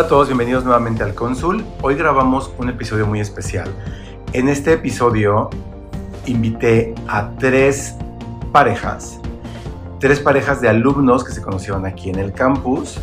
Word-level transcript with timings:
Hola 0.00 0.06
a 0.06 0.08
todos, 0.08 0.28
bienvenidos 0.28 0.64
nuevamente 0.64 1.02
al 1.02 1.14
Cónsul. 1.14 1.62
Hoy 1.82 1.94
grabamos 1.94 2.50
un 2.56 2.70
episodio 2.70 3.06
muy 3.06 3.20
especial. 3.20 3.68
En 4.32 4.48
este 4.48 4.72
episodio 4.72 5.50
invité 6.24 6.94
a 7.06 7.32
tres 7.38 7.96
parejas, 8.50 9.20
tres 9.98 10.18
parejas 10.18 10.62
de 10.62 10.70
alumnos 10.70 11.22
que 11.22 11.32
se 11.32 11.42
conocieron 11.42 11.84
aquí 11.84 12.08
en 12.08 12.18
el 12.18 12.32
campus, 12.32 12.98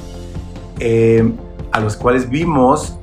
eh, 0.79 1.31
a 1.71 1.79
los 1.81 1.95
cuales 1.95 2.31
vimos 2.31 2.97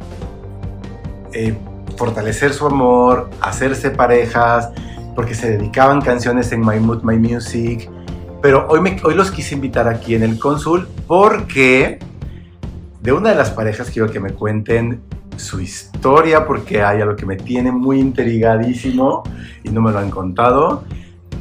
eh, 1.32 1.56
fortalecer 1.96 2.52
su 2.52 2.66
amor, 2.66 3.30
hacerse 3.40 3.92
parejas, 3.92 4.70
porque 5.14 5.36
se 5.36 5.56
dedicaban 5.56 6.00
canciones 6.00 6.50
en 6.50 6.66
My 6.66 6.80
Mood, 6.80 7.04
My 7.04 7.16
Music. 7.16 7.88
Pero 8.42 8.66
hoy, 8.68 8.80
hoy 9.04 9.14
los 9.14 9.30
quise 9.30 9.54
invitar 9.54 9.86
aquí 9.86 10.16
en 10.16 10.24
el 10.24 10.40
Cónsul 10.40 10.88
porque 11.06 12.00
de 13.04 13.12
una 13.12 13.28
de 13.28 13.34
las 13.36 13.50
parejas 13.50 13.90
quiero 13.90 14.10
que 14.10 14.18
me 14.18 14.30
cuenten 14.30 15.02
su 15.36 15.60
historia 15.60 16.46
porque 16.46 16.82
hay 16.82 17.02
algo 17.02 17.14
que 17.14 17.26
me 17.26 17.36
tiene 17.36 17.70
muy 17.70 18.00
intrigadísimo 18.00 19.22
y 19.62 19.68
no 19.68 19.82
me 19.82 19.92
lo 19.92 19.98
han 19.98 20.10
contado. 20.10 20.84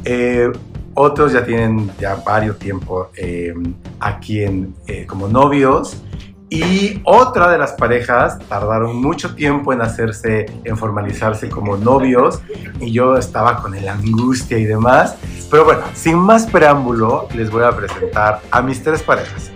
Eh, 0.04 0.52
otros 0.92 1.32
ya 1.32 1.42
tienen 1.42 1.90
ya 1.98 2.16
varios 2.16 2.58
tiempo 2.58 3.08
eh, 3.16 3.54
aquí 3.98 4.42
en, 4.42 4.74
eh, 4.86 5.06
como 5.06 5.26
novios 5.26 6.02
y 6.50 7.00
otra 7.04 7.50
de 7.50 7.56
las 7.56 7.72
parejas 7.72 8.38
tardaron 8.40 9.00
mucho 9.00 9.34
tiempo 9.34 9.72
en 9.72 9.80
hacerse, 9.80 10.44
en 10.64 10.76
formalizarse 10.76 11.48
como 11.48 11.78
novios 11.78 12.42
y 12.78 12.92
yo 12.92 13.16
estaba 13.16 13.62
con 13.62 13.74
el 13.74 13.88
angustia 13.88 14.58
y 14.58 14.64
demás. 14.66 15.16
Pero 15.50 15.64
bueno, 15.64 15.80
sin 15.94 16.18
más 16.18 16.46
preámbulo, 16.46 17.26
les 17.34 17.50
voy 17.50 17.64
a 17.64 17.70
presentar 17.70 18.42
a 18.50 18.60
mis 18.60 18.82
tres 18.82 19.02
parejas. 19.02 19.50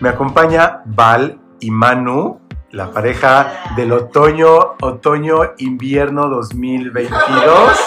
Me 0.00 0.08
acompaña 0.08 0.80
Val 0.86 1.41
y 1.62 1.70
Manu, 1.70 2.40
la 2.72 2.90
pareja 2.90 3.74
del 3.76 3.92
otoño, 3.92 4.74
otoño, 4.80 5.52
invierno 5.58 6.28
2022. 6.28 7.78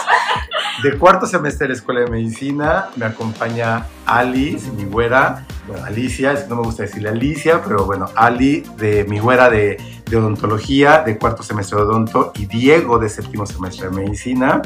De 0.83 0.97
cuarto 0.97 1.25
semestre 1.25 1.67
de 1.67 1.73
la 1.73 1.77
Escuela 1.77 2.01
de 2.01 2.07
Medicina 2.07 2.89
me 2.95 3.05
acompaña 3.05 3.85
Alice, 4.05 4.71
mi 4.71 4.85
güera, 4.85 5.45
bueno, 5.67 5.85
Alicia, 5.85 6.45
no 6.47 6.57
me 6.57 6.61
gusta 6.63 6.83
decirle 6.83 7.09
Alicia, 7.09 7.61
pero 7.63 7.85
bueno, 7.85 8.07
Ali, 8.15 8.63
de 8.77 9.03
mi 9.05 9.19
güera 9.19 9.49
de, 9.49 9.77
de 10.09 10.17
odontología, 10.17 11.01
de 11.01 11.17
cuarto 11.17 11.43
semestre 11.43 11.77
de 11.77 11.83
odonto, 11.83 12.31
y 12.35 12.45
Diego, 12.45 12.99
de 12.99 13.09
séptimo 13.09 13.45
semestre 13.45 13.89
de 13.89 13.95
medicina. 13.95 14.61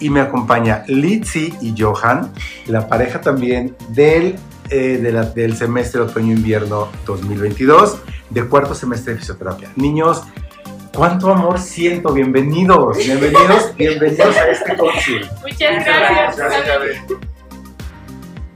Y 0.00 0.10
me 0.10 0.20
acompaña 0.20 0.84
Litzy 0.88 1.54
y 1.60 1.74
Johan, 1.80 2.32
la 2.66 2.88
pareja 2.88 3.20
también 3.20 3.76
del, 3.90 4.36
eh, 4.72 4.98
de 4.98 5.12
la- 5.12 5.24
del 5.24 5.54
semestre 5.56 6.00
otoño-invierno 6.00 6.88
2022 7.04 7.98
de 8.30 8.48
cuarto 8.48 8.74
semestre 8.74 9.12
de 9.12 9.18
fisioterapia. 9.20 9.70
Niños, 9.76 10.22
cuánto 10.94 11.30
amor 11.30 11.58
siento. 11.58 12.12
Bienvenidos, 12.14 12.96
bienvenidos, 12.96 13.74
bienvenidos 13.76 14.34
a 14.36 14.48
este 14.48 14.74
cónsul. 14.76 15.28
Muchas 15.42 15.84
gracias. 15.84 16.36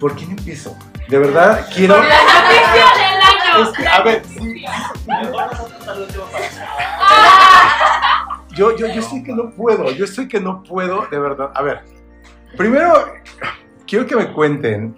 ¿Por 0.01 0.15
quién 0.15 0.31
empiezo? 0.31 0.75
De 1.09 1.19
verdad, 1.19 1.67
quiero. 1.75 1.97
Por 1.97 2.05
la 2.07 2.15
noticia 2.15 2.85
del 2.97 3.21
año. 3.23 3.71
Es 3.71 3.77
que, 3.79 3.87
a 3.87 4.03
ver, 4.03 4.23
sí. 4.27 4.65
Yo, 8.55 8.75
yo, 8.77 8.87
yo 8.87 9.01
estoy 9.01 9.23
que 9.23 9.33
no 9.35 9.51
puedo, 9.51 9.91
yo 9.91 10.05
estoy 10.07 10.29
que 10.29 10.41
no 10.41 10.63
puedo, 10.63 11.07
de 11.11 11.19
verdad. 11.19 11.51
A 11.55 11.61
ver, 11.63 11.83
primero, 12.57 13.07
quiero 13.87 14.07
que 14.07 14.17
me 14.17 14.33
cuenten 14.33 14.95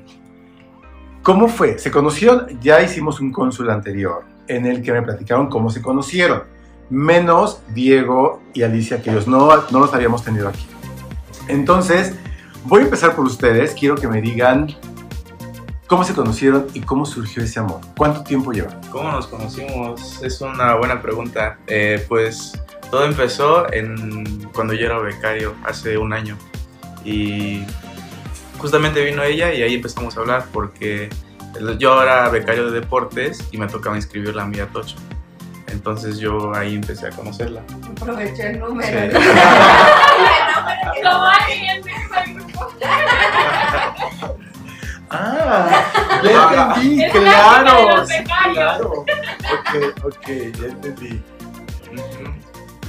cómo 1.23 1.49
fue. 1.49 1.79
Se 1.79 1.91
conocieron, 1.91 2.61
ya 2.61 2.83
hicimos 2.83 3.21
un 3.21 3.33
cónsul 3.33 3.71
anterior 3.71 4.25
en 4.49 4.67
el 4.67 4.83
que 4.83 4.93
me 4.93 5.03
platicaron 5.03 5.49
cómo 5.49 5.71
se 5.71 5.83
conocieron, 5.83 6.45
menos 6.91 7.61
Diego 7.75 8.41
y 8.55 8.63
Alicia, 8.63 9.03
que 9.03 9.11
ellos 9.11 9.27
no, 9.29 9.49
no 9.71 9.81
los 9.81 9.93
habíamos 9.93 10.25
tenido 10.25 10.49
aquí. 10.49 10.67
Entonces, 11.49 12.15
voy 12.65 12.81
a 12.81 12.85
empezar 12.85 13.15
por 13.15 13.25
ustedes, 13.25 13.75
quiero 13.75 13.95
que 13.95 14.09
me 14.09 14.21
digan 14.21 14.75
cómo 15.87 16.05
se 16.05 16.15
conocieron 16.15 16.67
y 16.75 16.81
cómo 16.81 17.07
surgió 17.07 17.43
ese 17.43 17.59
amor. 17.59 17.81
¿Cuánto 17.97 18.23
tiempo 18.23 18.53
llevan? 18.53 18.79
¿Cómo 18.91 19.11
nos 19.11 19.27
conocimos? 19.27 20.23
Es 20.23 20.41
una 20.41 20.75
buena 20.75 21.01
pregunta. 21.01 21.59
Eh, 21.67 22.05
pues 22.09 22.53
todo 22.91 23.05
empezó 23.05 23.73
en, 23.73 24.45
cuando 24.55 24.75
yo 24.75 24.87
era 24.87 24.99
becario, 24.99 25.55
hace 25.65 25.97
un 25.97 26.13
año. 26.13 26.37
Y 27.05 27.65
justamente 28.59 29.03
vino 29.05 29.23
ella 29.23 29.53
y 29.53 29.63
ahí 29.63 29.75
empezamos 29.75 30.17
a 30.17 30.21
hablar 30.21 30.47
porque 30.53 31.09
yo 31.79 32.03
era 32.03 32.29
becario 32.29 32.71
de 32.71 32.81
deportes 32.81 33.43
y 33.51 33.57
me 33.59 33.67
tocaba 33.67 33.97
inscribirla 33.97 34.43
a 34.43 34.47
mi 34.47 34.61
a 34.61 34.67
Tocho. 34.67 34.97
Entonces 35.69 36.19
yo 36.19 36.55
ahí 36.55 36.75
empecé 36.77 37.09
a 37.09 37.11
conocerla. 37.11 37.63
Aproveché 38.01 38.51
el 38.51 38.61
número. 38.61 38.89
Sí. 38.89 38.95
Como 41.03 41.25
alguien 41.25 41.83
de 41.83 41.91
ese 41.91 42.35
grupo. 42.35 42.69
Ah, 45.11 46.21
ya 46.23 46.75
entendí, 46.75 47.03
Es 47.03 47.15
la 47.15 47.21
claro. 47.21 47.65
chica 47.65 47.89
de 47.89 47.97
los 47.97 48.09
sí, 48.09 48.15
claro. 48.53 48.91
Ok, 48.91 49.07
ok, 50.05 50.27
ya 50.61 50.67
entendí. 50.67 51.13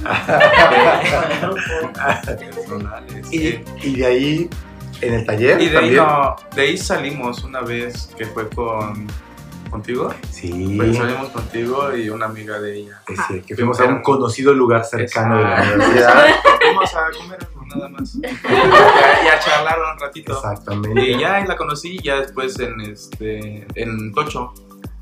Personales. 2.38 3.32
Y 3.32 3.62
de 3.96 4.06
ahí, 4.06 4.50
en 5.00 5.14
el 5.14 5.26
taller 5.26 5.60
Y 5.60 5.68
de 5.68 5.78
ahí, 5.78 5.90
no, 5.90 6.36
de 6.54 6.62
ahí 6.62 6.76
salimos 6.76 7.44
una 7.44 7.60
vez 7.60 8.12
que 8.16 8.26
fue 8.26 8.48
con 8.50 9.06
contigo. 9.70 10.12
Sí, 10.30 10.74
Pues 10.76 10.96
salimos 10.96 11.28
contigo 11.28 11.94
y 11.96 12.10
una 12.10 12.26
amiga 12.26 12.58
de 12.58 12.76
ella. 12.76 13.00
es 13.08 13.20
cierto, 13.26 13.46
que 13.46 13.54
fuimos 13.54 13.80
a 13.80 13.84
un 13.84 14.02
conocido 14.02 14.52
lugar 14.52 14.84
cercano 14.84 15.38
de 15.38 15.44
la 15.44 15.62
universidad. 15.62 16.26
Fuimos 16.60 16.94
a 16.94 17.10
comer 17.16 17.38
algo, 17.40 17.64
nada 17.66 17.88
más. 17.88 18.14
Y 18.16 18.26
a, 18.26 19.38
charlar 19.38 19.78
un 19.80 19.98
ratito. 19.98 20.32
Exactamente. 20.34 21.00
Y 21.00 21.18
ya 21.18 21.44
la 21.46 21.56
conocí 21.56 21.96
y 21.96 22.02
ya 22.02 22.20
después 22.20 22.58
en 22.58 22.80
este 22.80 23.66
en 23.74 24.12
Tocho. 24.12 24.52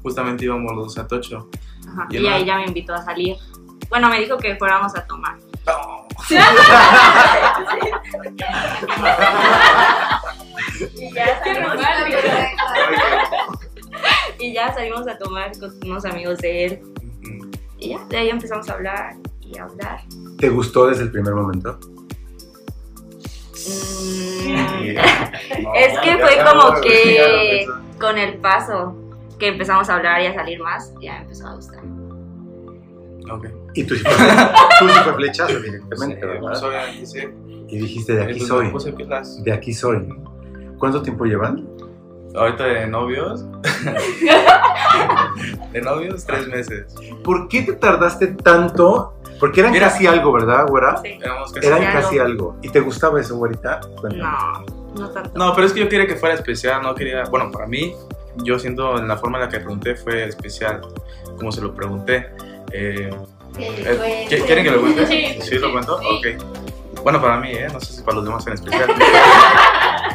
Justamente 0.03 0.45
íbamos 0.45 0.73
los 0.77 0.95
dos 0.95 0.99
a 0.99 1.07
Tocho. 1.07 1.49
Ajá, 1.89 2.07
Y 2.11 2.27
ahí 2.27 2.45
ya 2.45 2.57
me 2.57 2.67
invitó 2.67 2.95
a 2.95 3.03
salir. 3.03 3.37
Bueno, 3.89 4.09
me 4.09 4.21
dijo 4.21 4.37
que 4.37 4.57
fuéramos 4.57 4.95
a 4.95 5.07
tomar. 5.07 5.39
Y 10.99 11.13
ya 11.15 11.43
Qué 11.43 11.53
salimos, 11.53 11.73
romántico. 11.77 12.19
y 14.39 14.53
ya 14.53 14.73
salimos 14.75 15.09
a 15.09 15.19
tomar 15.19 15.51
con 15.59 15.73
unos 15.85 16.05
amigos 16.05 16.39
de 16.39 16.65
él. 16.65 16.83
Y 17.79 17.91
ya, 17.91 18.05
de 18.07 18.17
ahí 18.17 18.29
empezamos 18.31 18.69
a 18.69 18.73
hablar 18.75 19.15
y 19.41 19.57
a 19.59 19.65
hablar. 19.65 20.01
¿Te 20.39 20.49
gustó 20.49 20.87
desde 20.89 21.05
el 21.05 21.13
primer 21.13 21.35
momento? 21.35 21.79
Mm, 24.45 24.95
No, 25.63 25.75
Es 25.75 25.99
que 26.01 26.17
fue 26.19 26.39
como 26.45 26.81
que 26.81 27.67
con 28.01 28.17
el 28.19 28.39
paso 28.39 28.95
que 29.39 29.49
empezamos 29.49 29.89
a 29.89 29.95
hablar 29.97 30.21
y 30.23 30.27
a 30.27 30.35
salir 30.35 30.61
más, 30.61 30.93
ya 31.01 31.19
empezó 31.19 31.47
a 31.49 31.55
gustar. 31.55 31.81
Ok. 33.31 33.47
Y 33.75 33.85
tú 33.85 33.95
sí 33.95 34.03
fue, 34.03 34.13
tú 34.81 34.89
sí 34.89 34.99
fue 35.05 35.15
flechazo 35.15 35.61
directamente, 35.61 36.21
Sí, 36.21 36.27
pues, 36.41 36.63
¿verdad? 36.63 36.87
sí. 37.05 37.19
Y 37.69 37.79
dijiste, 37.79 38.15
de 38.15 38.25
aquí 38.25 38.41
soy. 38.41 38.73
De 39.43 39.53
aquí 39.53 39.73
soy. 39.75 40.09
¿Cuánto 40.79 41.03
tiempo 41.03 41.25
llevan? 41.27 41.69
Ahorita 42.35 42.65
de 42.65 42.87
novios. 42.87 43.45
de 45.73 45.81
novios, 45.83 46.25
tres 46.25 46.49
meses. 46.49 46.95
¿Por 47.25 47.49
qué 47.49 47.63
te 47.63 47.73
tardaste 47.75 48.29
tanto? 48.29 49.15
Porque 49.41 49.61
eran 49.61 49.73
Mira. 49.73 49.89
casi 49.89 50.07
algo, 50.07 50.33
¿verdad, 50.33 50.67
güera? 50.69 50.97
Sí. 50.99 51.19
Éramos 51.23 51.53
casi- 51.53 51.67
Eran 51.67 51.83
Casi 51.85 51.93
casi 51.97 52.19
algo. 52.19 52.51
algo. 52.51 52.57
¿Y 52.63 52.69
te 52.71 52.81
gustaba 52.81 53.21
eso, 53.21 53.37
güerita? 53.37 53.81
Cuéntame. 54.01 54.19
No, 54.23 54.65
no 55.01 55.11
tanto. 55.11 55.31
No, 55.39 55.55
pero 55.55 55.67
es 55.67 55.73
que 55.73 55.81
yo 55.81 55.89
quería 55.89 56.07
que 56.07 56.17
fuera 56.17 56.35
especial, 56.35 56.83
no 56.83 56.95
quería, 56.95 57.25
bueno, 57.25 57.51
para 57.53 57.67
mí, 57.67 57.95
yo 58.37 58.59
siento 58.59 58.99
en 58.99 59.07
la 59.09 59.17
forma 59.17 59.39
en 59.39 59.45
la 59.45 59.51
que 59.51 59.59
pregunté 59.61 59.95
fue 59.95 60.25
especial, 60.25 60.81
como 61.37 61.53
se 61.53 61.61
lo 61.61 61.75
pregunté. 61.75 62.31
Eh, 62.73 63.11
eh, 63.59 64.27
¿qui- 64.31 64.45
¿Quieren 64.47 64.65
que 64.65 64.71
lo 64.71 64.81
cuente? 64.81 65.07
Sí, 65.07 65.39
¿Sí 65.43 65.55
lo 65.59 65.73
cuento? 65.73 65.99
sí. 66.01 66.37
Ok. 66.37 67.03
Bueno, 67.03 67.21
para 67.23 67.39
mí, 67.39 67.51
¿eh? 67.53 67.69
No 67.73 67.81
sé 67.81 67.93
si 67.93 68.03
para 68.03 68.17
los 68.17 68.25
demás 68.25 68.47
en 68.47 68.55
especial. 68.55 68.89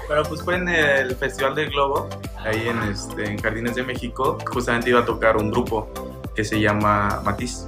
Bueno, 0.08 0.24
pues 0.28 0.44
fue 0.44 0.56
en 0.58 0.68
el 0.68 1.16
Festival 1.16 1.56
del 1.56 1.70
Globo, 1.72 2.10
ahí 2.46 2.68
en, 2.68 2.78
este, 2.92 3.26
en 3.26 3.38
Jardines 3.42 3.74
de 3.76 3.84
México. 3.84 4.38
Justamente 4.52 4.90
iba 4.90 5.00
a 5.00 5.06
tocar 5.06 5.38
un 5.38 5.50
grupo 5.50 5.90
que 6.36 6.44
se 6.44 6.60
llama 6.60 7.22
Matiz. 7.24 7.64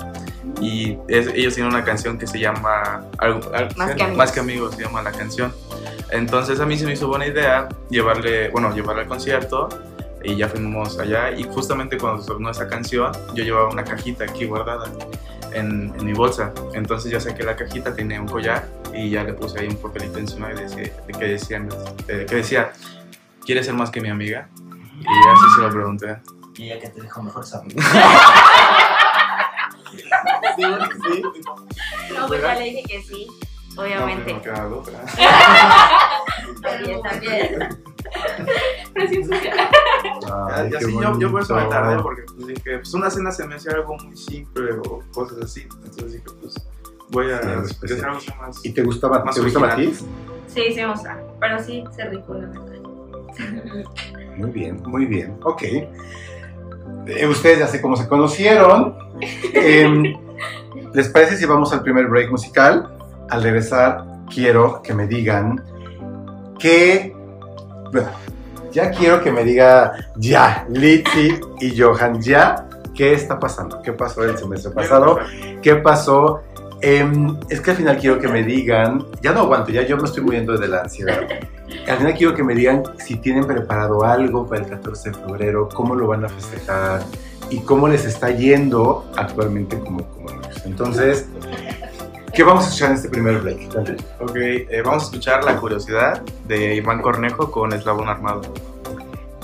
Y 0.61 0.97
es- 1.07 1.27
ellos 1.33 1.55
tienen 1.55 1.73
una 1.73 1.83
canción 1.85 2.17
que 2.19 2.27
se 2.27 2.37
llama 2.39 3.05
algo- 3.17 3.51
algo- 3.53 3.71
Más 3.77 3.87
que 3.95 4.03
amigos. 4.03 4.17
Más 4.17 4.31
que 4.33 4.39
amigos 4.41 4.75
se 4.75 4.83
llama 4.83 5.01
la 5.01 5.11
canción. 5.11 5.53
Entonces 6.11 6.59
a 6.59 6.65
mí 6.65 6.77
se 6.77 6.85
me 6.85 6.93
hizo 6.93 7.07
buena 7.07 7.25
idea 7.25 7.69
llevarle, 7.89 8.49
bueno, 8.49 8.73
llevarle 8.75 9.03
al 9.03 9.07
concierto 9.07 9.69
y 10.23 10.35
ya 10.35 10.47
fuimos 10.49 10.99
allá 10.99 11.31
y 11.31 11.43
justamente 11.43 11.97
cuando 11.97 12.21
sonó 12.21 12.51
esa 12.51 12.67
canción 12.67 13.11
yo 13.33 13.43
llevaba 13.43 13.69
una 13.69 13.83
cajita 13.83 14.25
aquí 14.25 14.45
guardada 14.45 14.91
en, 15.55 15.93
en 15.97 16.05
mi 16.05 16.13
bolsa. 16.13 16.53
Entonces 16.73 17.11
ya 17.11 17.19
saqué 17.19 17.43
la 17.43 17.55
cajita, 17.55 17.95
tenía 17.95 18.21
un 18.21 18.27
collar 18.27 18.67
y 18.93 19.09
ya 19.09 19.23
le 19.23 19.33
puse 19.33 19.59
ahí 19.59 19.67
un 19.67 19.77
papelito 19.77 20.19
encima 20.19 20.51
y 20.51 20.55
decía, 20.55 20.93
de 21.07 21.13
que, 21.13 21.25
decían, 21.25 21.69
eh, 22.07 22.25
que 22.29 22.35
decía, 22.35 22.71
¿quieres 23.45 23.65
ser 23.65 23.75
más 23.75 23.89
que 23.89 24.01
mi 24.01 24.09
amiga? 24.09 24.49
Y 24.99 25.27
así 25.29 25.45
se 25.55 25.61
lo 25.61 25.69
pregunté. 25.71 26.17
Y 26.57 26.71
ella 26.71 26.79
que 26.79 26.89
te 26.89 27.01
dejó 27.01 27.23
mejores 27.23 27.53
amigos. 27.53 27.83
Sí, 30.55 30.63
sí. 30.63 31.23
No, 32.13 32.27
pues 32.27 32.41
ya 32.41 32.55
le 32.55 32.63
dije 32.63 32.83
que 32.87 33.03
sí, 33.03 33.27
obviamente. 33.77 34.33
No, 34.33 34.41
pues 34.41 34.47
no 34.47 34.53
queda 34.53 34.67
otra. 34.67 34.99
También, 36.61 37.01
también. 37.01 37.69
Presión 38.95 39.23
social. 39.25 39.57
Ay, 40.51 40.69
Y 40.71 40.75
así 40.75 40.93
yo, 40.93 41.19
yo 41.19 41.31
por 41.31 41.41
eso 41.41 41.55
me 41.55 41.65
tardé, 41.65 42.01
porque 42.01 42.23
pues, 42.23 42.47
dije, 42.47 42.77
pues 42.77 42.93
una 42.93 43.09
cena 43.09 43.31
se 43.31 43.45
me 43.45 43.55
hacía 43.55 43.73
algo 43.73 43.97
muy 43.97 44.15
simple 44.15 44.71
o 44.71 45.03
cosas 45.13 45.37
así. 45.43 45.67
Entonces 45.83 46.13
dije, 46.13 46.25
pues 46.41 46.55
voy 47.09 47.31
a 47.31 47.41
Sí, 47.65 47.93
algo 48.01 48.19
más. 48.39 48.65
¿Y 48.65 48.71
te 48.71 48.81
gustaba, 48.83 49.23
Más 49.23 49.35
te 49.35 49.41
gusta 49.41 49.59
original. 49.59 49.85
Matiz? 49.85 50.05
Sí, 50.47 50.61
sí 50.73 50.75
me 50.79 50.91
gusta. 50.91 51.19
Pero 51.39 51.63
sí, 51.63 51.83
se 51.95 52.05
rifó 52.09 52.33
la 52.33 52.47
verdad. 52.47 52.61
Muy 54.37 54.51
bien, 54.51 54.81
muy 54.85 55.05
bien. 55.05 55.37
Ok. 55.43 55.63
Eh, 55.63 57.27
ustedes 57.27 57.59
ya 57.59 57.67
sé 57.67 57.81
cómo 57.81 57.95
se 57.95 58.07
conocieron. 58.07 58.97
Em, 59.53 60.15
¿Les 60.93 61.09
parece 61.09 61.35
si 61.35 61.45
vamos 61.45 61.73
al 61.73 61.83
primer 61.83 62.07
break 62.07 62.31
musical? 62.31 62.89
Al 63.29 63.43
regresar, 63.43 64.05
quiero 64.33 64.81
que 64.81 64.93
me 64.93 65.05
digan 65.07 65.61
qué. 66.59 67.13
Bueno, 67.91 68.09
ya 68.75 68.91
quiero 68.91 69.23
que 69.23 69.31
me 69.31 69.45
diga 69.45 69.93
ya, 70.17 70.67
Litzy 70.69 71.39
y 71.61 71.79
Johan, 71.79 72.21
ya, 72.21 72.67
¿qué 72.93 73.13
está 73.13 73.39
pasando? 73.39 73.81
¿Qué 73.81 73.93
pasó 73.93 74.25
el 74.25 74.37
semestre 74.37 74.71
pasado? 74.71 75.17
¿Qué 75.61 75.77
pasó? 75.77 76.41
Em, 76.81 77.39
es 77.49 77.61
que 77.61 77.71
al 77.71 77.77
final 77.77 77.97
quiero 77.97 78.19
que 78.19 78.27
me 78.27 78.43
digan, 78.43 79.05
ya 79.21 79.31
no 79.31 79.39
aguanto, 79.39 79.71
ya 79.71 79.83
yo 79.83 79.95
me 79.95 80.03
estoy 80.03 80.23
muriendo 80.23 80.57
de 80.57 80.67
la 80.67 80.81
ansiedad. 80.81 81.21
Al 81.87 81.97
final 81.97 82.13
quiero 82.15 82.35
que 82.35 82.43
me 82.43 82.53
digan 82.53 82.83
si 82.97 83.15
tienen 83.15 83.45
preparado 83.45 84.03
algo 84.03 84.45
para 84.45 84.63
el 84.63 84.69
14 84.69 85.11
de 85.11 85.15
febrero, 85.15 85.69
cómo 85.73 85.95
lo 85.95 86.07
van 86.07 86.25
a 86.25 86.29
festejar 86.29 87.01
y 87.49 87.59
cómo 87.59 87.87
les 87.87 88.03
está 88.03 88.29
yendo 88.31 89.09
actualmente 89.15 89.79
como, 89.79 90.03
como. 90.03 90.27
Entonces, 90.65 91.29
¿qué 92.35 92.43
vamos 92.43 92.65
a 92.65 92.67
escuchar 92.67 92.89
en 92.91 92.95
este 92.95 93.09
primer 93.09 93.39
break? 93.39 93.59
Ok, 94.19 94.35
eh, 94.35 94.81
vamos 94.85 95.03
a 95.03 95.05
escuchar 95.07 95.43
La 95.43 95.55
Curiosidad 95.57 96.21
de 96.47 96.75
Iván 96.75 97.01
Cornejo 97.01 97.51
con 97.51 97.73
Eslabón 97.73 98.09
Armado. 98.09 98.41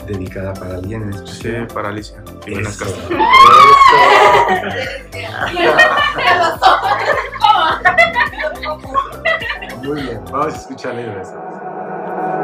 Dedicada 0.07 0.53
para 0.53 0.75
alguien 0.75 1.03
en 1.03 1.13
Sí, 1.27 1.47
especial. 1.47 1.67
para 1.67 1.89
Alicia. 1.89 2.23
Jiménez 2.43 2.81
Eso. 2.81 2.85
Castro. 2.85 3.17
Muy 9.83 10.01
bien, 10.01 10.21
vamos 10.31 10.53
a 10.53 10.57
escucharla 10.57 11.01
y 11.01 11.05
regresamos. 11.05 11.43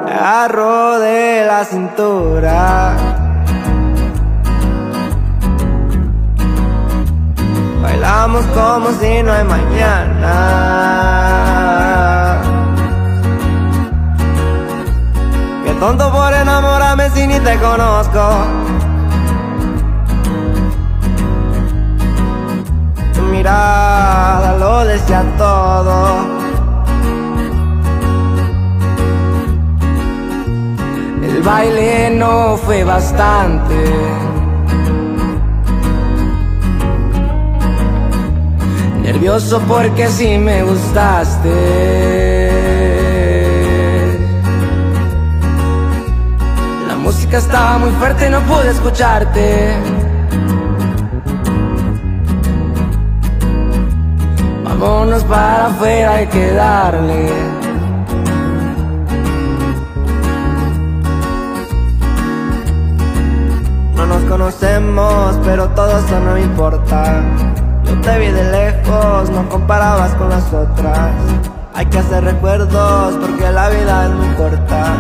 Agarro 0.10 1.00
de 1.00 1.46
la 1.46 1.64
cintura. 1.66 2.96
Bailamos 8.08 8.46
como 8.56 8.90
si 9.02 9.22
no 9.22 9.34
hay 9.34 9.44
mañana. 9.44 10.32
Qué 15.66 15.74
tonto 15.74 16.10
por 16.14 16.34
enamorarme 16.34 17.10
si 17.10 17.28
ni 17.28 17.38
te 17.42 17.58
conozco. 17.58 18.30
Tu 23.14 23.22
mirada 23.24 24.58
lo 24.58 24.86
decía 24.86 25.26
todo. 25.38 26.26
El 31.24 31.42
baile 31.42 32.12
no 32.12 32.56
fue 32.56 32.86
bastante. 32.86 34.27
Nervioso 39.08 39.62
porque 39.70 40.10
sí 40.10 40.38
me 40.38 40.64
gustaste. 40.64 42.52
La 46.90 46.96
música 46.98 47.38
estaba 47.38 47.78
muy 47.78 47.92
fuerte 47.92 48.30
no 48.30 48.42
pude 48.42 48.70
escucharte. 48.70 49.78
Vámonos 54.66 55.24
para 55.24 55.68
afuera, 55.68 56.16
hay 56.16 56.28
que 56.28 56.52
darle. 56.52 57.30
No 63.96 64.06
nos 64.06 64.24
conocemos, 64.24 65.40
pero 65.46 65.70
todo 65.70 65.98
eso 65.98 66.20
no 66.20 66.34
me 66.34 66.42
importa. 66.42 67.24
Yo 67.88 68.02
te 68.02 68.20
vi 68.20 68.28
de 68.28 68.52
lejos, 68.52 69.30
no 69.30 69.48
comparabas 69.50 70.14
con 70.16 70.30
las 70.30 70.52
otras. 70.54 71.12
Hay 71.74 71.86
que 71.86 72.00
hacer 72.00 72.24
recuerdos 72.24 73.16
porque 73.22 73.52
la 73.52 73.70
vida 73.70 74.06
es 74.06 74.12
muy 74.12 74.36
corta. 74.36 74.96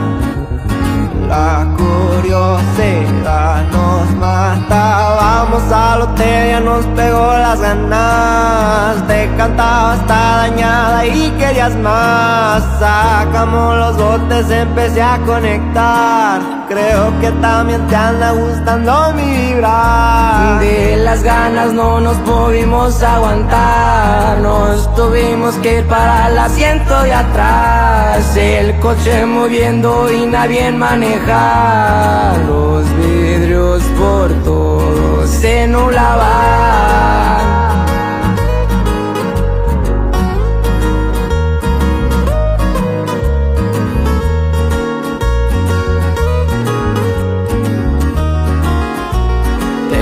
La 1.28 1.68
curiosidad 1.75 3.66
nos 3.72 4.16
mata. 4.16 5.16
Vamos 5.19 5.72
al 5.72 6.01
hotel, 6.04 6.50
ya 6.51 6.60
nos 6.62 6.86
pegó 6.88 7.34
las 7.34 7.60
ganas. 7.60 9.07
Te 9.07 9.30
cantaba 9.36 9.94
hasta 9.94 10.38
dañada 10.38 11.06
y 11.06 11.30
querías 11.31 11.75
más. 11.75 12.63
Sacamos 12.80 13.75
los 13.78 13.98
botes, 13.98 14.50
empecé 14.50 15.01
a 15.01 15.18
conectar. 15.25 16.56
Creo 16.68 17.18
que 17.22 17.31
también 17.40 17.88
te 17.88 17.96
anda 17.96 18.31
gustando 18.31 19.14
mi 19.14 19.24
vibrar. 19.24 20.59
De 20.59 20.97
las 20.97 21.24
ganas 21.24 21.71
no 21.71 22.02
nos 22.02 22.18
pudimos 22.18 23.02
aguantar. 23.02 24.40
Nos 24.40 24.94
tuvimos 24.94 25.56
que 25.56 25.80
ir 25.80 25.86
para 25.86 26.28
el 26.28 26.38
asiento 26.38 27.04
de 27.04 27.14
atrás. 27.14 28.36
El 28.36 28.78
coche 28.81 29.26
moviendo 29.26 30.12
y 30.12 30.26
nadie 30.26 30.69
manejar. 30.74 32.38
Los 32.40 32.83
vidrios 32.97 33.81
por 33.97 34.33
todos 34.44 35.30
se 35.30 35.68
nublaban. 35.69 37.46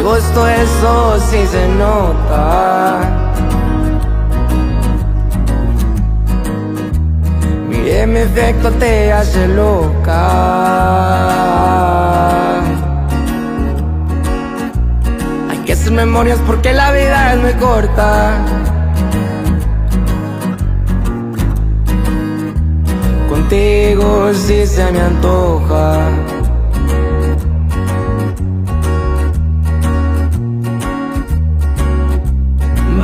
Gusto 0.06 0.48
eso 0.48 1.20
sí 1.20 1.48
se 1.48 1.68
nota. 1.68 3.00
Mire 7.68 8.06
mi 8.06 8.20
efecto 8.20 8.70
te 8.74 9.12
hace 9.12 9.48
loca. 9.48 10.22
Hay 15.50 15.58
que 15.66 15.74
hacer 15.74 15.92
memorias 15.92 16.40
porque 16.46 16.72
la 16.72 16.92
vida 16.92 17.34
es 17.34 17.42
muy 17.42 17.54
corta. 17.54 18.38
Contigo 23.28 24.32
sí 24.34 24.68
se 24.68 24.92
me 24.92 25.02
antoja. 25.02 26.25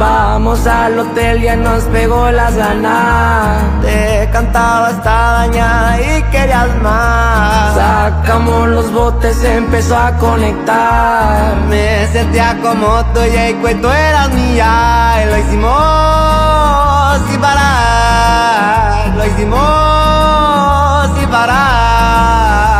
Vamos 0.01 0.65
al 0.65 0.97
hotel, 0.97 1.43
ya 1.43 1.55
nos 1.55 1.83
pegó 1.83 2.31
las 2.31 2.55
ganas. 2.55 3.81
Te 3.83 4.27
cantaba 4.33 4.87
hasta 4.87 5.11
dañada 5.11 6.01
y 6.01 6.23
querías 6.31 6.75
más. 6.81 7.75
Sacamos 7.75 8.67
los 8.69 8.91
botes, 8.91 9.43
empezó 9.43 9.95
a 9.95 10.17
conectar. 10.17 11.55
Me 11.69 12.07
sentía 12.07 12.57
como 12.63 13.05
tuya 13.13 13.49
y 13.49 13.53
que 13.53 13.75
tú 13.75 13.89
eras 13.89 14.29
mía. 14.33 15.21
Y 15.21 15.25
lo 15.29 15.37
hicimos 15.37 17.21
sin 17.29 17.39
parar. 17.39 19.15
Lo 19.17 19.25
hicimos 19.27 21.19
sin 21.19 21.29
parar. 21.29 22.70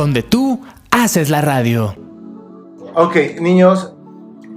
Donde 0.00 0.22
tú 0.22 0.62
haces 0.90 1.28
la 1.28 1.42
radio. 1.42 1.94
Ok, 2.94 3.16
niños, 3.38 3.92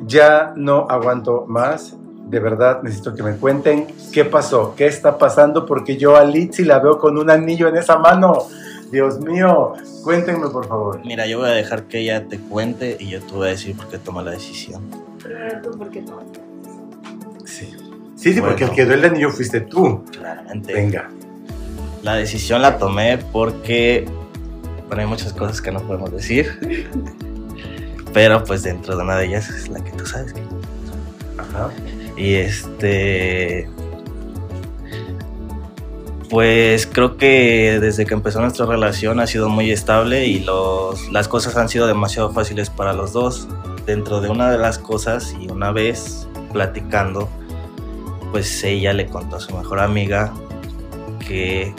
ya 0.05 0.53
no 0.55 0.87
aguanto 0.89 1.45
más. 1.49 1.97
De 2.29 2.39
verdad, 2.39 2.81
necesito 2.81 3.13
que 3.13 3.23
me 3.23 3.35
cuenten 3.35 3.87
qué 4.13 4.23
pasó, 4.23 4.73
qué 4.77 4.87
está 4.87 5.17
pasando, 5.17 5.65
porque 5.65 5.97
yo 5.97 6.15
a 6.15 6.23
Litsi 6.23 6.63
la 6.63 6.79
veo 6.79 6.97
con 6.97 7.17
un 7.17 7.29
anillo 7.29 7.67
en 7.67 7.75
esa 7.75 7.97
mano. 7.97 8.43
Dios 8.89 9.19
mío, 9.19 9.73
cuéntenme 10.05 10.47
por 10.47 10.65
favor. 10.65 11.01
Mira, 11.03 11.27
yo 11.27 11.39
voy 11.39 11.49
a 11.49 11.53
dejar 11.53 11.83
que 11.83 11.99
ella 11.99 12.25
te 12.25 12.39
cuente 12.39 12.95
y 12.97 13.09
yo 13.09 13.21
te 13.21 13.33
voy 13.33 13.47
a 13.47 13.51
decir 13.51 13.75
por 13.75 13.89
qué 13.89 13.97
toma 13.97 14.23
la 14.23 14.31
decisión. 14.31 14.81
Primero 15.21 15.61
tú, 15.61 15.77
porque 15.77 16.01
no. 16.03 16.21
Sí, 17.43 17.69
sí, 18.15 18.33
sí 18.33 18.39
porque 18.39 18.63
el 18.63 18.71
que 18.71 18.85
dio 18.85 18.93
el 18.93 19.03
anillo 19.03 19.29
fuiste 19.29 19.59
tú. 19.59 20.05
Claramente. 20.09 20.73
Venga. 20.73 21.09
La 22.01 22.15
decisión 22.15 22.61
la 22.61 22.77
tomé 22.77 23.17
porque, 23.17 24.05
bueno, 24.87 25.01
hay 25.03 25.07
muchas 25.07 25.33
cosas 25.33 25.61
que 25.61 25.71
no 25.71 25.79
podemos 25.81 26.11
decir. 26.11 26.89
Pero 28.13 28.43
pues 28.43 28.63
dentro 28.63 28.95
de 28.95 29.03
una 29.03 29.15
de 29.17 29.25
ellas 29.25 29.49
es 29.49 29.67
la 29.69 29.83
que 29.83 29.91
tú 29.91 30.05
sabes. 30.05 30.33
que- 30.33 30.41
Ajá. 31.37 31.69
Y 32.17 32.35
este... 32.35 33.67
Pues 36.29 36.87
creo 36.87 37.17
que 37.17 37.77
desde 37.79 38.05
que 38.05 38.15
empezó 38.15 38.41
nuestra 38.41 38.65
relación 38.65 39.19
ha 39.19 39.27
sido 39.27 39.49
muy 39.49 39.69
estable 39.71 40.25
y 40.25 40.39
los, 40.39 41.11
las 41.11 41.27
cosas 41.27 41.55
han 41.57 41.69
sido 41.69 41.85
demasiado 41.85 42.31
fáciles 42.31 42.69
para 42.71 42.93
los 42.93 43.13
dos. 43.13 43.47
Dentro 43.85 44.19
de 44.21 44.29
una 44.29 44.49
de 44.49 44.57
las 44.57 44.79
cosas 44.79 45.35
y 45.39 45.51
una 45.51 45.71
vez 45.71 46.27
platicando, 46.51 47.29
pues 48.31 48.63
ella 48.63 48.93
le 48.93 49.07
contó 49.07 49.35
a 49.35 49.39
su 49.39 49.55
mejor 49.55 49.79
amiga 49.79 50.33
que 51.27 51.75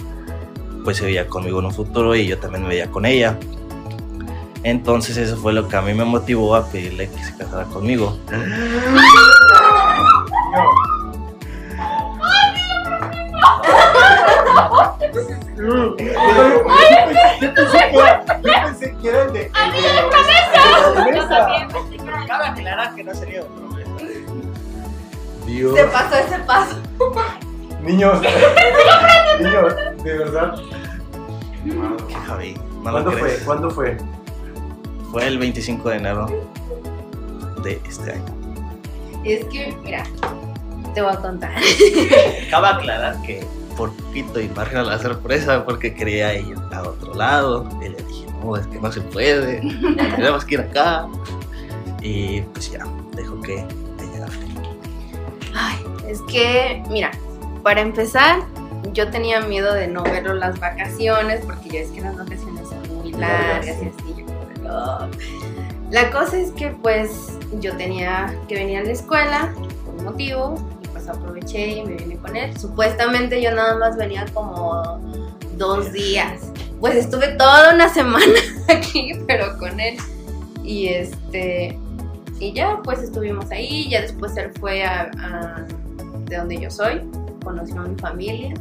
pues 0.84 0.98
se 0.98 1.06
veía 1.06 1.26
conmigo 1.26 1.58
en 1.58 1.66
un 1.66 1.72
futuro 1.72 2.14
y 2.14 2.26
yo 2.26 2.38
también 2.38 2.62
me 2.62 2.68
veía 2.68 2.90
con 2.90 3.06
ella. 3.06 3.38
Entonces 4.62 5.16
eso 5.16 5.36
fue 5.36 5.52
lo 5.52 5.66
que 5.68 5.76
a 5.76 5.82
mí 5.82 5.94
me 5.94 6.04
motivó 6.04 6.54
a 6.54 6.66
pedirle 6.66 7.10
que 7.10 7.24
se 7.24 7.36
casara 7.36 7.64
conmigo. 7.64 8.18
Yo 17.40 17.54
pensé 17.54 17.78
que 17.90 17.98
era, 17.98 18.24
yo 18.26 18.42
pensé 18.42 18.96
que 19.00 19.08
era 19.08 19.22
el 19.22 19.32
de. 19.32 19.50
Cabe 22.26 22.46
aclarar 22.46 22.94
que 22.94 23.04
no 23.04 23.14
sería. 23.14 23.42
Dios. 25.46 25.74
Se 25.74 25.84
pasó 25.84 26.16
ese 26.16 26.38
paso. 26.40 26.76
Niños, 27.82 28.18
de 29.38 30.18
verdad. 30.18 30.54
Qué 32.08 32.14
Javi, 32.26 32.54
no 32.82 32.90
lo 32.90 33.02
¿Cuándo 33.02 33.12
fue? 33.12 33.38
¿Cuándo 33.44 33.70
fue? 33.70 33.96
Fue 35.10 35.26
el 35.26 35.38
25 35.38 35.88
de 35.88 35.96
enero 35.96 36.48
de 37.62 37.80
este 37.88 38.12
año. 38.12 38.24
Es 39.24 39.44
que, 39.46 39.74
mira, 39.82 40.04
te 40.94 41.00
voy 41.00 41.12
a 41.12 41.16
contar. 41.16 41.54
Cabe 42.50 42.68
aclarar 42.68 43.20
que 43.22 43.44
por 43.76 43.92
pito 44.12 44.40
y 44.40 44.48
margen 44.50 44.78
a 44.78 44.82
la 44.82 44.98
sorpresa 44.98 45.64
porque 45.64 45.94
quería 45.94 46.34
ir 46.34 46.56
a 46.72 46.82
otro 46.82 47.14
lado. 47.14 47.68
Y 47.80 47.88
le 47.88 47.96
dije, 47.96 48.26
no, 48.42 48.56
es 48.56 48.66
que 48.66 48.78
no 48.78 48.92
se 48.92 49.00
puede. 49.00 49.60
Tenemos 50.16 50.44
que 50.44 50.54
ir 50.54 50.60
acá. 50.60 51.06
Y 52.02 52.42
pues 52.42 52.70
ya, 52.70 52.84
dejo 53.16 53.40
que 53.40 53.54
ella 53.54 54.26
hable. 54.26 54.46
Ay, 55.54 55.78
es 56.06 56.20
que, 56.22 56.82
mira, 56.90 57.10
para 57.62 57.80
empezar, 57.80 58.42
yo 58.94 59.10
tenía 59.10 59.40
miedo 59.40 59.74
de 59.74 59.86
no 59.88 60.02
verlo 60.02 60.32
las 60.34 60.58
vacaciones, 60.58 61.44
porque 61.44 61.68
ya 61.68 61.80
es 61.80 61.90
que 61.90 62.00
las 62.00 62.16
vacaciones 62.16 62.68
son 62.68 62.96
muy 62.96 63.12
largas 63.12 63.66
y 63.66 63.70
así. 63.88 64.14
yo 64.16 64.24
como 64.24 64.68
"No". 64.68 65.08
La 65.90 66.10
cosa 66.10 66.38
es 66.38 66.50
que 66.52 66.68
pues 66.70 67.10
yo 67.60 67.76
tenía 67.76 68.34
que 68.48 68.54
venir 68.54 68.78
a 68.78 68.82
la 68.84 68.92
escuela 68.92 69.52
por 69.84 69.94
un 69.96 70.04
motivo 70.04 70.54
y 70.82 70.88
pues 70.88 71.08
aproveché 71.08 71.68
y 71.78 71.84
me 71.84 71.94
vine 71.96 72.16
con 72.16 72.34
él. 72.36 72.58
Supuestamente 72.58 73.42
yo 73.42 73.52
nada 73.52 73.76
más 73.76 73.96
venía 73.96 74.24
como 74.32 74.98
dos 75.56 75.92
días. 75.92 76.50
Pues 76.80 76.96
estuve 76.96 77.28
toda 77.36 77.74
una 77.74 77.88
semana 77.88 78.24
aquí, 78.68 79.12
pero 79.26 79.56
con 79.58 79.78
él. 79.78 79.96
Y 80.64 80.86
este, 80.88 81.78
y 82.40 82.52
ya 82.54 82.80
pues 82.82 83.00
estuvimos 83.00 83.50
ahí, 83.50 83.88
ya 83.90 84.00
después 84.00 84.36
él 84.36 84.50
fue 84.58 84.82
a, 84.84 85.10
a- 85.18 85.66
de 86.26 86.36
donde 86.38 86.58
yo 86.58 86.70
soy, 86.70 87.02
conoció 87.44 87.80
a 87.80 87.84
mi 87.84 87.94
familia. 88.00 88.54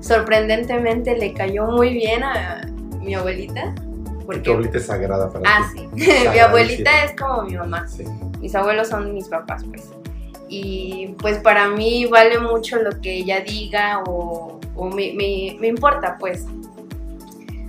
Sorprendentemente 0.00 1.16
le 1.16 1.32
cayó 1.32 1.66
muy 1.66 1.92
bien 1.92 2.22
a 2.22 2.66
mi 3.02 3.14
abuelita. 3.14 3.74
Tu 3.74 4.26
Porque, 4.26 4.50
abuelita 4.50 4.78
es 4.78 4.86
sagrada 4.86 5.30
para 5.32 5.48
ah, 5.48 5.70
ti. 5.74 5.88
sí, 5.96 6.10
mi 6.32 6.38
abuelita 6.38 7.04
es 7.04 7.14
como 7.18 7.42
mi 7.42 7.56
mamá. 7.56 7.86
Sí. 7.88 8.04
Mis 8.40 8.54
abuelos 8.54 8.88
son 8.88 9.14
mis 9.14 9.28
papás, 9.28 9.64
pues. 9.64 9.90
Y 10.48 11.14
pues 11.18 11.38
para 11.38 11.68
mí 11.68 12.06
vale 12.06 12.38
mucho 12.38 12.76
lo 12.76 13.00
que 13.00 13.12
ella 13.16 13.40
diga 13.40 14.02
o, 14.06 14.60
o 14.76 14.84
me, 14.88 15.12
me- 15.14 15.56
me 15.60 15.66
importa, 15.68 16.16
pues. 16.18 16.44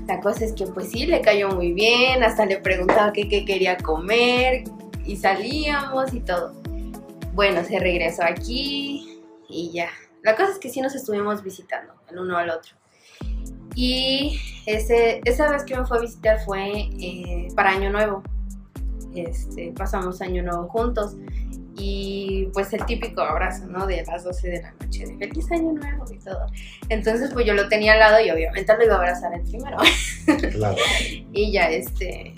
La 0.08 0.20
cosa 0.22 0.44
es 0.46 0.54
que 0.54 0.66
pues 0.66 0.90
sí, 0.90 1.06
le 1.06 1.22
cayó 1.22 1.50
muy 1.50 1.72
bien, 1.72 2.24
hasta 2.24 2.46
le 2.46 2.58
preguntaba 2.58 3.14
qué, 3.14 3.28
qué 3.30 3.46
quería 3.46 3.78
comer 3.78 4.64
y 5.06 5.18
salíamos 5.18 6.14
y 6.14 6.20
todo. 6.22 6.54
Bueno, 7.34 7.64
se 7.64 7.80
regresó 7.80 8.24
aquí 8.24 9.20
y 9.48 9.72
ya. 9.72 9.90
La 10.24 10.36
cosa 10.36 10.52
es 10.52 10.60
que 10.60 10.70
sí 10.70 10.82
nos 10.82 10.96
estuvimos 10.96 11.44
visitando 11.44 11.94
el 12.10 12.20
uno 12.20 12.38
al 12.38 12.50
otro. 12.50 12.74
Y 13.76 14.40
ese, 14.66 15.22
esa 15.26 15.50
vez 15.50 15.64
que 15.64 15.76
me 15.76 15.86
fue 15.86 15.98
a 15.98 16.02
visitar 16.02 16.40
fue 16.44 16.90
eh, 17.00 17.48
para 17.56 17.72
Año 17.72 17.90
Nuevo. 17.92 18.24
Este, 19.16 19.74
pasamos 19.76 20.22
Año 20.22 20.44
Nuevo 20.44 20.68
juntos. 20.68 21.16
Y 21.78 22.50
pues 22.54 22.74
el 22.74 22.86
típico 22.86 23.22
abrazo, 23.22 23.66
¿no? 23.68 23.88
De 23.88 24.04
las 24.06 24.26
12 24.26 24.50
de 24.50 24.62
la 24.62 24.74
noche, 24.74 25.06
de 25.06 25.18
feliz 25.18 25.50
Año 25.52 25.72
Nuevo 25.72 26.06
y 26.12 26.18
todo. 26.20 26.46
Entonces, 26.90 27.32
pues 27.32 27.46
yo 27.46 27.54
lo 27.54 27.70
tenía 27.70 27.94
al 27.94 28.00
lado 28.00 28.20
y 28.20 28.30
obviamente 28.30 28.76
lo 28.76 28.84
iba 28.84 28.96
a 28.96 28.98
abrazar 28.98 29.34
el 29.34 29.44
primero. 29.44 29.78
Claro. 30.52 30.76
Y 31.32 31.52
ya, 31.54 31.70
este, 31.70 32.34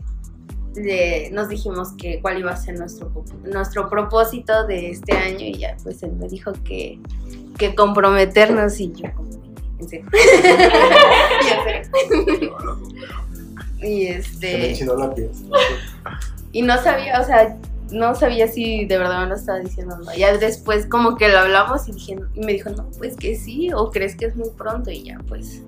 nos 1.32 1.50
dijimos 1.50 1.94
que 1.98 2.22
cuál 2.22 2.40
iba 2.40 2.52
a 2.52 2.58
ser 2.58 2.78
nuestro, 2.78 3.12
nuestro 3.44 3.90
propósito 3.90 4.66
de 4.68 4.92
este 4.92 5.14
año 5.14 5.42
y 5.42 5.58
ya, 5.58 5.76
pues 5.84 6.04
él 6.04 6.14
me 6.14 6.28
dijo 6.28 6.54
que, 6.64 7.00
que 7.58 7.76
comprometernos 7.76 8.80
y 8.80 8.92
yo, 8.94 9.12
como, 9.16 9.30
¿en 9.80 9.90
serio? 9.90 10.06
Y 13.84 14.06
este, 14.06 14.78
y 16.52 16.62
no 16.62 16.78
sabía, 16.78 17.20
o 17.20 17.24
sea, 17.24 17.58
no 17.92 18.16
sabía 18.16 18.48
si 18.48 18.86
de 18.86 18.98
verdad 18.98 19.24
me 19.24 19.30
lo 19.30 19.36
estaba 19.36 19.60
diciendo 19.60 19.96
o 19.96 20.04
no. 20.04 20.14
Ya 20.14 20.36
después 20.38 20.86
como 20.86 21.18
que 21.18 21.30
lo 21.30 21.40
hablamos 21.40 21.88
y, 21.88 21.94
dije, 21.94 22.18
y 22.34 22.40
me 22.42 22.54
dijo, 22.54 22.70
no, 22.70 22.90
pues 22.98 23.16
que 23.16 23.36
sí, 23.36 23.72
o 23.74 23.92
crees 23.92 24.16
que 24.16 24.26
es 24.26 24.36
muy 24.36 24.50
pronto 24.52 24.92
y 24.92 25.04
ya, 25.04 25.20
pues. 25.28 25.62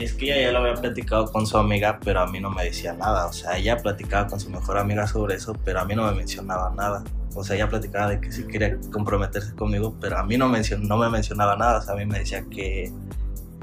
Es 0.00 0.14
que 0.14 0.24
ella 0.24 0.40
ya 0.40 0.52
lo 0.52 0.60
había 0.60 0.80
platicado 0.80 1.30
con 1.30 1.46
su 1.46 1.58
amiga, 1.58 2.00
pero 2.02 2.20
a 2.20 2.26
mí 2.26 2.40
no 2.40 2.50
me 2.50 2.64
decía 2.64 2.94
nada. 2.94 3.26
O 3.26 3.32
sea, 3.34 3.58
ella 3.58 3.76
platicaba 3.76 4.28
con 4.28 4.40
su 4.40 4.48
mejor 4.48 4.78
amiga 4.78 5.06
sobre 5.06 5.34
eso, 5.34 5.54
pero 5.62 5.80
a 5.80 5.84
mí 5.84 5.94
no 5.94 6.06
me 6.06 6.12
mencionaba 6.12 6.72
nada. 6.74 7.04
O 7.34 7.44
sea, 7.44 7.56
ella 7.56 7.68
platicaba 7.68 8.08
de 8.08 8.18
que 8.18 8.32
sí 8.32 8.44
quería 8.44 8.78
comprometerse 8.90 9.54
conmigo, 9.54 9.94
pero 10.00 10.16
a 10.16 10.22
mí 10.22 10.38
no, 10.38 10.48
mencion 10.48 10.88
no 10.88 10.96
me 10.96 11.10
mencionaba 11.10 11.54
nada. 11.54 11.80
O 11.80 11.82
sea, 11.82 11.92
a 11.92 11.96
mí 11.98 12.06
me 12.06 12.20
decía 12.20 12.42
que... 12.50 12.90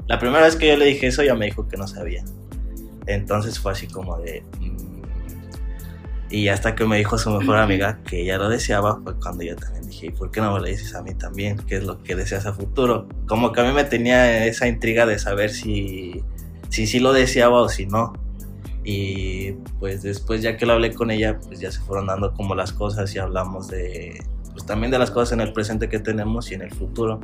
La 0.06 0.20
primera 0.20 0.44
vez 0.44 0.54
que 0.54 0.68
yo 0.68 0.76
le 0.76 0.84
dije 0.84 1.08
eso, 1.08 1.22
ella 1.22 1.34
me 1.34 1.46
dijo 1.46 1.66
que 1.66 1.76
no 1.76 1.88
sabía. 1.88 2.24
Entonces 3.06 3.58
fue 3.58 3.72
así 3.72 3.88
como 3.88 4.16
de... 4.18 4.44
Y 6.30 6.48
hasta 6.48 6.74
que 6.74 6.84
me 6.84 6.98
dijo 6.98 7.16
su 7.16 7.30
mejor 7.30 7.56
amiga 7.56 8.00
que 8.04 8.20
ella 8.22 8.36
lo 8.36 8.48
deseaba, 8.50 9.00
fue 9.02 9.18
cuando 9.18 9.44
yo 9.44 9.56
también 9.56 9.86
dije, 9.88 10.06
¿y 10.06 10.10
por 10.10 10.30
qué 10.30 10.40
no 10.40 10.52
me 10.52 10.60
lo 10.60 10.66
dices 10.66 10.94
a 10.94 11.02
mí 11.02 11.14
también? 11.14 11.56
¿Qué 11.66 11.76
es 11.78 11.84
lo 11.84 12.02
que 12.02 12.14
deseas 12.14 12.44
a 12.46 12.52
futuro? 12.52 13.08
Como 13.26 13.52
que 13.52 13.60
a 13.62 13.64
mí 13.64 13.72
me 13.72 13.84
tenía 13.84 14.44
esa 14.46 14.68
intriga 14.68 15.06
de 15.06 15.18
saber 15.18 15.50
si 15.50 16.22
si 16.68 16.86
sí 16.86 17.00
lo 17.00 17.14
deseaba 17.14 17.62
o 17.62 17.68
si 17.70 17.86
no. 17.86 18.12
Y 18.84 19.52
pues 19.80 20.02
después 20.02 20.42
ya 20.42 20.56
que 20.56 20.66
lo 20.66 20.74
hablé 20.74 20.94
con 20.94 21.10
ella, 21.10 21.38
pues 21.46 21.60
ya 21.60 21.70
se 21.72 21.80
fueron 21.80 22.06
dando 22.06 22.32
como 22.34 22.54
las 22.54 22.72
cosas 22.72 23.14
y 23.14 23.18
hablamos 23.18 23.68
de, 23.68 24.22
pues 24.52 24.64
también 24.66 24.90
de 24.90 24.98
las 24.98 25.10
cosas 25.10 25.32
en 25.32 25.40
el 25.40 25.52
presente 25.52 25.88
que 25.88 25.98
tenemos 25.98 26.50
y 26.50 26.54
en 26.54 26.62
el 26.62 26.70
futuro. 26.72 27.20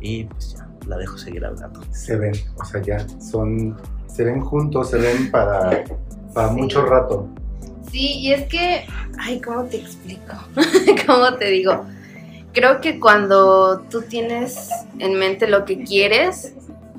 Y 0.00 0.24
pues 0.24 0.56
ya, 0.56 0.68
la 0.86 0.96
dejo 0.98 1.16
seguir 1.18 1.44
hablando. 1.44 1.80
Se 1.90 2.16
ven, 2.16 2.32
o 2.56 2.64
sea, 2.64 2.82
ya 2.82 3.06
son. 3.20 3.76
Se 4.08 4.24
ven 4.24 4.40
juntos, 4.40 4.90
se 4.90 4.98
ven 4.98 5.30
para, 5.30 5.84
para 6.32 6.48
Sí. 6.48 6.54
mucho 6.54 6.84
rato. 6.84 7.28
Sí, 7.90 8.18
y 8.18 8.32
es 8.32 8.48
que, 8.48 8.86
ay, 9.18 9.40
¿cómo 9.40 9.64
te 9.64 9.78
explico? 9.78 10.34
¿Cómo 11.06 11.34
te 11.34 11.46
digo? 11.46 11.84
Creo 12.52 12.80
que 12.80 12.98
cuando 13.00 13.80
tú 13.90 14.02
tienes 14.02 14.70
en 14.98 15.14
mente 15.18 15.46
lo 15.46 15.64
que 15.64 15.84
quieres, 15.84 16.54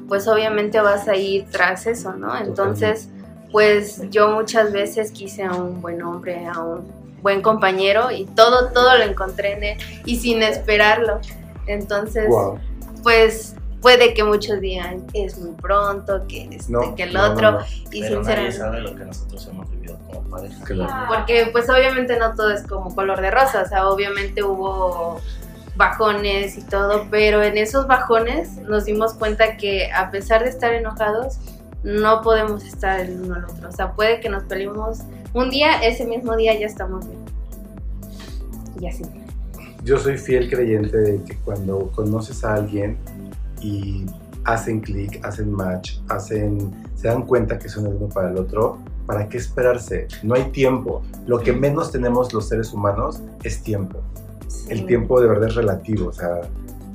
pues 0.08 0.28
obviamente 0.28 0.80
vas 0.80 1.08
a 1.08 1.16
ir 1.16 1.46
tras 1.52 1.88
eso, 1.88 2.14
¿no? 2.14 2.38
Entonces, 2.38 3.10
pues 3.52 4.02
yo 4.10 4.30
muchas 4.32 4.72
veces 4.72 5.12
quise 5.12 5.44
a 5.44 5.54
un 5.54 5.82
buen 5.82 6.02
hombre, 6.04 6.46
a 6.48 6.60
un 6.62 6.88
buen 7.22 7.42
compañero 7.42 8.12
y 8.12 8.26
todo, 8.26 8.70
todo 8.72 8.98
lo 8.98 9.04
encontré 9.04 9.54
en 9.54 9.64
él 9.64 9.78
y 10.06 10.18
sin 10.18 10.44
esperarlo. 10.44 11.20
Entonces, 11.66 12.28
Wow. 12.30 12.60
pues 13.04 13.56
puede 13.88 14.14
que 14.14 14.22
muchos 14.22 14.60
digan 14.60 15.06
es 15.14 15.40
muy 15.40 15.54
pronto, 15.54 16.28
que, 16.28 16.50
este, 16.52 16.74
No, 16.74 16.94
que 16.94 17.04
el 17.04 17.14
no, 17.14 17.32
otro, 17.32 17.52
no. 17.54 17.60
y 17.90 18.02
Pero 18.02 18.22
nadie 18.22 18.52
sinceramente... 18.52 18.58
sabe 18.58 18.82
lo 18.82 18.96
que 18.96 19.06
nosotros 19.06 19.48
hemos 19.48 19.72
vivido 19.72 19.98
como 20.08 20.30
pareja. 20.30 20.62
Claro. 20.66 21.06
Porque 21.08 21.48
pues 21.54 21.70
obviamente 21.70 22.20
no 22.20 22.36
todo 22.36 22.52
es 22.52 22.64
como 22.64 22.94
color 22.94 23.22
de 23.22 23.32
rosa, 23.32 23.62
o 23.62 23.66
sea, 23.66 23.88
obviamente 23.88 24.44
hubo 24.44 25.22
bajones 25.78 26.58
y 26.58 26.64
todo, 26.64 27.08
pero 27.10 27.42
en 27.42 27.58
esos 27.58 27.88
bajones 27.88 28.58
nos 28.58 28.84
dimos 28.84 29.14
cuenta 29.14 29.56
que 29.56 29.90
a 29.90 30.12
pesar 30.12 30.44
de 30.44 30.50
estar 30.50 30.74
enojados, 30.74 31.38
no 31.84 32.22
podemos 32.24 32.66
estar 32.66 33.00
el 33.00 33.22
uno 33.22 33.36
al 33.36 33.46
otro. 33.46 33.70
O 33.70 33.72
sea, 33.72 33.94
puede 33.94 34.20
que 34.20 34.28
nos 34.28 34.44
peleemos 34.44 35.00
un 35.34 35.50
día, 35.50 35.80
ese 35.82 36.06
mismo 36.06 36.36
día 36.36 36.60
ya 36.60 36.66
estamos 36.66 37.08
bien. 37.08 37.24
Y 38.82 38.88
así. 38.88 39.04
Yo 39.86 39.98
soy 39.98 40.18
fiel 40.18 40.50
creyente 40.50 40.98
de 40.98 41.24
que 41.24 41.38
cuando 41.38 41.90
conoces 41.96 42.44
a 42.44 42.56
alguien 42.56 42.98
y 43.62 44.06
hacen 44.44 44.80
clic, 44.80 45.24
hacen 45.26 45.52
match, 45.52 46.00
hacen, 46.10 46.74
se 46.96 47.08
dan 47.08 47.24
cuenta 47.24 47.60
que 47.60 47.70
son 47.70 47.86
el 47.88 47.96
uno 47.96 48.08
para 48.08 48.30
el 48.32 48.38
otro, 48.38 48.78
¿para 49.06 49.28
qué 49.28 49.38
esperarse? 49.38 50.08
No 50.24 50.36
hay 50.36 50.52
tiempo. 50.52 51.02
Lo 51.26 51.40
que 51.40 51.54
menos 51.54 51.92
tenemos 51.92 52.34
los 52.34 52.48
seres 52.48 52.74
humanos 52.74 53.22
es 53.44 53.62
tiempo. 53.62 54.00
El 54.70 54.86
tiempo 54.86 55.20
de 55.20 55.28
verdad 55.28 55.50
es 55.50 55.56
relativo. 55.56 56.10
O 56.10 56.14
sea, 56.14 56.42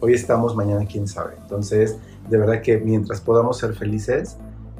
hoy 0.00 0.14
estamos, 0.14 0.56
mañana 0.56 0.86
quién 0.90 1.06
sabe. 1.06 1.34
Entonces, 1.42 1.96
de 2.28 2.38
verdad 2.38 2.62
que 2.62 2.78
mientras 2.78 3.20
podamos 3.20 3.58
ser 3.58 3.74
felices, 3.74 4.36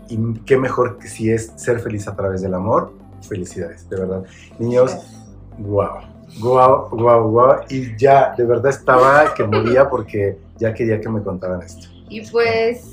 y 0.09 0.35
qué 0.45 0.57
mejor 0.57 0.99
que 0.99 1.09
si 1.09 1.31
es 1.31 1.53
ser 1.57 1.81
feliz 1.81 2.07
a 2.09 2.15
través 2.15 2.43
del 2.43 2.55
amor, 2.55 2.93
felicidades, 3.27 3.89
de 3.89 3.97
verdad. 3.97 4.25
Niños, 4.59 4.97
wow, 5.59 6.01
wow, 6.41 6.89
wow, 6.91 7.31
wow. 7.31 7.55
Y 7.69 7.97
ya, 7.97 8.35
de 8.37 8.45
verdad 8.45 8.71
estaba 8.71 9.33
que 9.35 9.45
moría 9.45 9.89
porque 9.89 10.39
ya 10.63 10.73
quería 10.73 11.01
que 11.01 11.09
me 11.09 11.23
contaran 11.23 11.61
esto. 11.63 11.89
Y 12.09 12.21
pues, 12.27 12.85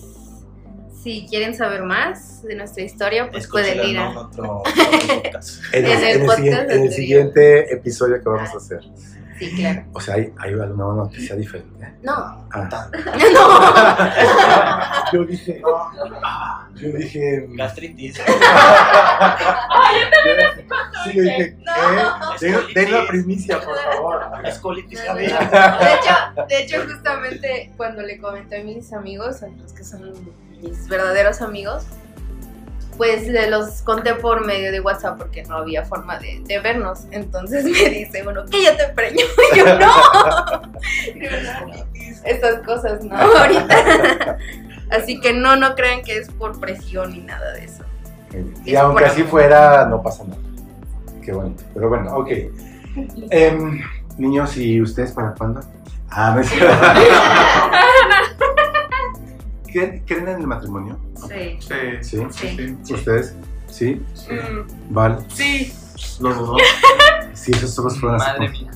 si 1.04 1.28
quieren 1.30 1.56
saber 1.56 1.84
más 1.84 2.42
de 2.44 2.56
nuestra 2.56 2.84
historia, 2.84 3.30
pues 3.30 3.48
pueden 3.48 3.78
ir 3.88 3.96
en 3.96 4.02
a... 4.02 4.20
otro, 4.20 4.60
otro 4.60 4.74
podcast. 5.24 5.62
En 5.74 5.86
el, 5.86 5.92
En 5.92 5.98
el 5.98 6.04
en 6.04 6.22
el 6.22 6.26
podcast 6.26 6.40
siguiente, 6.42 6.76
en 6.76 6.82
el 6.84 6.92
siguiente 6.92 7.74
episodio 7.74 8.22
que 8.22 8.30
vamos 8.30 8.50
a 8.54 8.58
hacer. 8.58 8.82
Sí, 9.38 9.56
claro. 9.56 9.84
O 9.94 10.02
sea, 10.02 10.16
hay, 10.16 10.34
hay 10.38 10.52
alguna 10.52 10.96
noticia 10.96 11.36
diferente. 11.36 11.94
No, 12.02 12.48
Ah. 12.52 12.90
no. 15.14 15.20
Yo 15.20 15.26
dije, 15.26 15.62
ah, 16.24 16.68
yo 16.76 16.90
dije, 16.90 17.46
Gastritis. 17.52 18.20
Sí, 21.04 21.14
yo 21.14 21.24
dije, 21.24 21.58
¿qué? 22.40 22.46
Den, 22.46 22.60
den 22.74 22.92
la 22.92 23.08
primicia, 23.08 23.60
por 23.60 23.78
favor. 23.78 24.22
Es 24.46 24.60
colitis 24.60 25.00
De 25.02 25.06
caviar. 25.08 25.44
hecho, 25.44 26.46
de 26.48 26.60
hecho, 26.60 26.82
justamente 26.88 27.72
cuando 27.78 28.02
le 28.02 28.18
comenté 28.20 28.62
a 28.62 28.64
mis 28.64 28.92
amigos, 28.94 29.44
a 29.44 29.48
los 29.48 29.74
que 29.74 29.84
son 29.84 30.14
mis 30.62 30.88
verdaderos 30.88 31.42
amigos, 31.42 31.84
pues 32.98 33.28
le 33.30 33.50
los 33.50 33.82
conté 33.84 34.14
por 34.16 34.46
medio 34.46 34.74
de 34.74 34.82
WhatsApp 34.82 35.18
porque 35.18 35.44
no 35.44 35.56
había 35.56 35.86
forma 35.86 36.20
de, 36.20 36.42
de 36.44 36.60
vernos. 36.60 37.06
Entonces 37.12 37.64
me 37.64 37.90
dice 37.90 38.28
uno, 38.28 38.46
que 38.46 38.62
yo 38.66 38.76
te 38.76 38.90
preño. 38.90 39.24
Y 39.54 39.58
yo, 39.58 39.80
no. 39.80 40.74
Estas 42.26 42.62
cosas, 42.66 43.02
no, 43.02 43.16
ahorita. 43.38 44.38
Así 44.92 45.20
que 45.22 45.32
no, 45.32 45.56
no 45.56 45.76
crean 45.76 46.02
que 46.02 46.18
es 46.18 46.30
por 46.30 46.60
presión 46.60 47.12
ni 47.12 47.20
nada 47.20 47.54
de 47.54 47.66
eso. 47.66 47.84
Y 48.66 48.76
aunque 48.76 49.06
así 49.06 49.24
fuera, 49.24 49.86
no 49.86 50.04
pasa 50.04 50.26
nada. 50.26 50.42
Qué. 51.32 51.64
Pero 51.74 51.90
bueno, 51.90 52.16
ok. 52.18 52.30
Em, 53.30 53.82
niños, 54.18 54.58
¿y 54.58 54.82
ustedes 54.82 55.12
para 55.14 55.34
cuándo? 55.34 55.62
Ah, 56.10 56.36
me 56.36 56.42
¿Creen, 59.72 60.04
¿Creen 60.06 60.28
en 60.28 60.42
el 60.42 60.48
matrimonio? 60.48 61.00
Sí. 61.16 61.58
Sí, 62.02 62.18
Sí. 62.32 62.78
Sí. 62.84 62.94
¿Ustedes? 62.94 63.36
¿Sí? 63.68 64.02
sí. 64.16 64.34
Mm, 64.34 64.94
¿Vale? 64.94 65.18
sí, 65.30 65.74
Los 66.20 66.38
dos. 66.38 66.62
Sí, 67.34 67.52
esos 67.52 67.78
ojos 67.80 67.98
fueron 68.00 68.20
así. 68.22 68.32
madre 68.32 68.50
mía. 68.50 68.72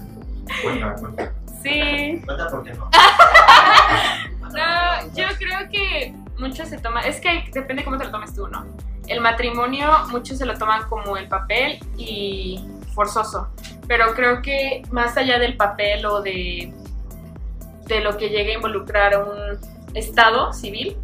Cuenta, 0.64 0.94
cuenta. 0.96 1.34
Sí. 1.62 2.22
Cuenta 2.26 2.48
por 2.50 2.64
qué 2.64 2.74
no. 2.74 2.90
No, 4.54 5.08
yo 5.16 5.26
creo 5.40 5.68
que 5.72 6.14
mucho 6.38 6.64
se 6.66 6.78
toma, 6.78 7.02
es 7.02 7.20
que 7.20 7.44
depende 7.52 7.84
cómo 7.84 7.98
te 7.98 8.06
lo 8.06 8.12
tomes 8.12 8.34
tú, 8.36 8.48
¿no? 8.48 8.64
El 9.08 9.20
matrimonio, 9.22 9.90
muchos 10.12 10.38
se 10.38 10.46
lo 10.46 10.58
toman 10.58 10.88
como 10.88 11.18
el 11.18 11.28
papel 11.28 11.80
y 11.98 12.64
forzoso, 12.94 13.50
pero 13.88 14.14
creo 14.14 14.42
que 14.42 14.84
más 14.92 15.18
allá 15.18 15.40
del 15.40 15.58
papel 15.58 16.06
o 16.06 16.22
de, 16.22 16.74
de 17.88 18.00
lo 18.02 18.16
que 18.18 18.30
llegue 18.30 18.54
a 18.54 18.56
involucrar 18.56 19.14
a 19.14 19.20
un 19.20 19.60
estado 19.94 20.54
civil, 20.54 20.98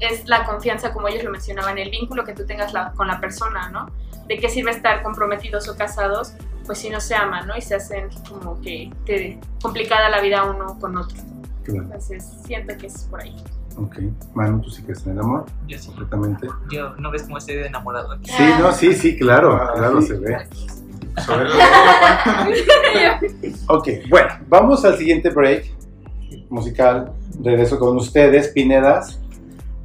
es 0.00 0.28
la 0.28 0.44
confianza, 0.44 0.92
como 0.92 1.08
ellos 1.08 1.24
lo 1.24 1.30
mencionaban, 1.30 1.78
el 1.78 1.90
vínculo 1.90 2.24
que 2.24 2.32
tú 2.32 2.44
tengas 2.46 2.72
la- 2.72 2.92
con 2.92 3.08
la 3.08 3.18
persona, 3.18 3.68
¿no? 3.70 3.90
¿De 4.28 4.36
qué 4.38 4.48
sirve 4.48 4.70
estar 4.70 5.02
comprometidos 5.02 5.68
o 5.68 5.76
casados? 5.76 6.34
Pues 6.66 6.78
si 6.78 6.90
no 6.90 7.00
se 7.00 7.14
aman, 7.14 7.46
¿no? 7.46 7.56
Y 7.56 7.62
se 7.62 7.74
hacen 7.76 8.08
como 8.28 8.60
que 8.60 8.92
te 9.06 9.40
complicada 9.62 10.08
la 10.10 10.20
vida 10.20 10.44
uno 10.44 10.78
con 10.78 10.96
otro. 10.98 11.16
Entonces 11.66 12.30
siento 12.44 12.76
que 12.76 12.86
es 12.88 13.04
por 13.10 13.22
ahí. 13.22 13.34
Ok. 13.78 13.98
Manu, 14.34 14.60
¿tú 14.60 14.70
sí 14.70 14.82
crees 14.82 15.06
en 15.06 15.12
el 15.12 15.20
amor? 15.20 15.46
Yo 15.68 15.78
sí. 15.78 15.86
Completamente. 15.88 16.48
Yo, 16.70 16.96
¿no 16.96 17.10
ves 17.10 17.22
cómo 17.22 17.38
estoy 17.38 17.56
de 17.56 17.66
enamorado 17.66 18.12
aquí? 18.12 18.30
Sí, 18.30 18.42
no, 18.58 18.72
sí, 18.72 18.92
sí, 18.94 19.16
claro. 19.16 19.54
Ah, 19.54 19.72
Claro, 19.76 20.00
sí. 20.02 20.08
se 20.08 20.18
ve. 20.18 20.36
Ok, 23.68 23.88
bueno, 24.08 24.28
vamos 24.48 24.84
al 24.84 24.96
siguiente 24.96 25.30
break 25.30 25.66
musical. 26.48 27.12
Regreso 27.42 27.78
con 27.78 27.96
ustedes, 27.96 28.48
Pinedas. 28.48 29.20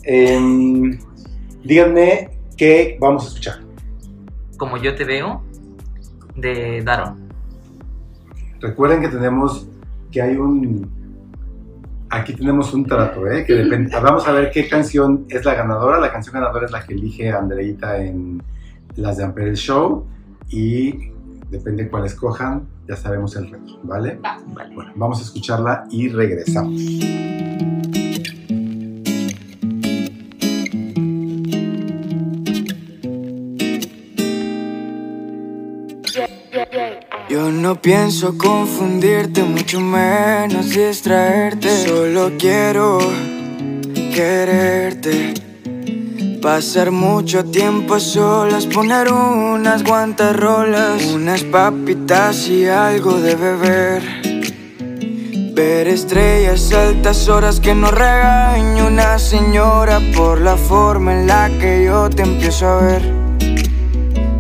Em, 0.04 0.98
díganme 1.64 2.32
qué 2.58 2.98
vamos 3.00 3.26
a 3.26 3.28
escuchar. 3.28 3.60
Como 4.58 4.78
yo 4.78 4.96
te 4.96 5.04
veo, 5.04 5.44
de 6.36 6.82
Daron. 6.84 7.30
Recuerden 8.60 9.02
que 9.02 9.10
tenemos, 9.10 9.68
que 10.12 10.22
hay 10.22 10.36
un, 10.38 10.90
aquí 12.14 12.34
tenemos 12.34 12.74
un 12.74 12.86
trato, 12.86 13.28
¿eh? 13.28 13.44
Que 13.46 13.54
depende- 13.56 13.92
vamos 14.02 14.28
a 14.28 14.32
ver 14.32 14.52
qué 14.52 14.68
canción 14.68 15.26
es 15.30 15.44
la 15.46 15.56
ganadora. 15.56 16.00
La 16.00 16.12
canción 16.12 16.34
ganadora 16.34 16.66
es 16.66 16.72
la 16.72 16.84
que 16.86 16.94
elige 16.94 17.32
Andreita 17.32 17.98
en 18.04 18.42
las 18.96 19.18
de 19.18 19.24
Ampere 19.24 19.56
Show 19.56 20.06
y 20.50 21.12
depende 21.50 21.88
cuál 21.90 22.06
escojan, 22.06 22.68
ya 22.88 22.96
sabemos 22.96 23.36
el 23.36 23.50
reto, 23.52 23.80
¿vale? 23.84 24.20
Vale. 24.22 24.74
Bueno, 24.76 24.92
vamos 24.96 25.20
a 25.20 25.24
escucharla 25.24 25.86
y 25.90 26.10
regresamos. 26.10 26.82
Pienso 37.84 38.38
confundirte, 38.38 39.44
mucho 39.44 39.80
menos 39.82 40.70
distraerte. 40.70 41.86
Solo 41.86 42.32
quiero 42.40 42.98
quererte. 44.16 45.34
Pasar 46.42 46.92
mucho 46.92 47.44
tiempo 47.44 47.96
a 47.96 48.00
solas, 48.00 48.66
poner 48.66 49.12
unas 49.12 49.84
guantarolas, 49.84 51.04
unas 51.14 51.44
papitas 51.44 52.48
y 52.48 52.68
algo 52.68 53.20
de 53.20 53.36
beber. 53.36 54.04
Ver 55.54 55.88
estrellas 55.88 56.74
altas 56.74 57.30
horas 57.30 57.60
que 57.60 57.76
no 57.76 57.92
regañe 57.92 58.82
una 58.82 59.20
señora 59.20 60.00
por 60.16 60.42
la 60.42 60.58
forma 60.58 61.14
en 61.14 61.28
la 61.28 61.50
que 61.60 61.86
yo 61.86 62.10
te 62.10 62.24
empiezo 62.24 62.68
a 62.68 62.82
ver. 62.82 63.23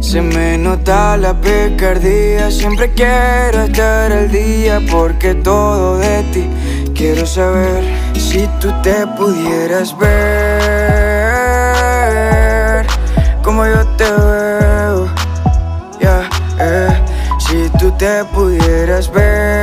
Se 0.04 0.22
me 0.22 0.58
nota 0.58 1.18
la 1.18 1.34
picardía, 1.34 2.52
siempre 2.52 2.92
quiero 2.94 3.64
estar 3.64 4.12
al 4.12 4.30
día 4.30 4.82
porque 4.92 5.34
todo 5.34 5.98
de 5.98 6.22
ti 6.34 6.48
quiero 6.94 7.26
saber. 7.26 7.82
Si 8.14 8.46
tú 8.60 8.70
te 8.84 9.08
pudieras 9.18 9.98
ver 9.98 10.14
como 13.42 13.66
yo 13.66 13.88
te 13.98 14.04
veo, 14.04 15.08
ya, 16.02 16.30
eh. 16.60 17.02
Si 17.40 17.70
tú 17.80 17.90
te 17.98 18.26
pudieras 18.26 19.10
ver 19.12 19.63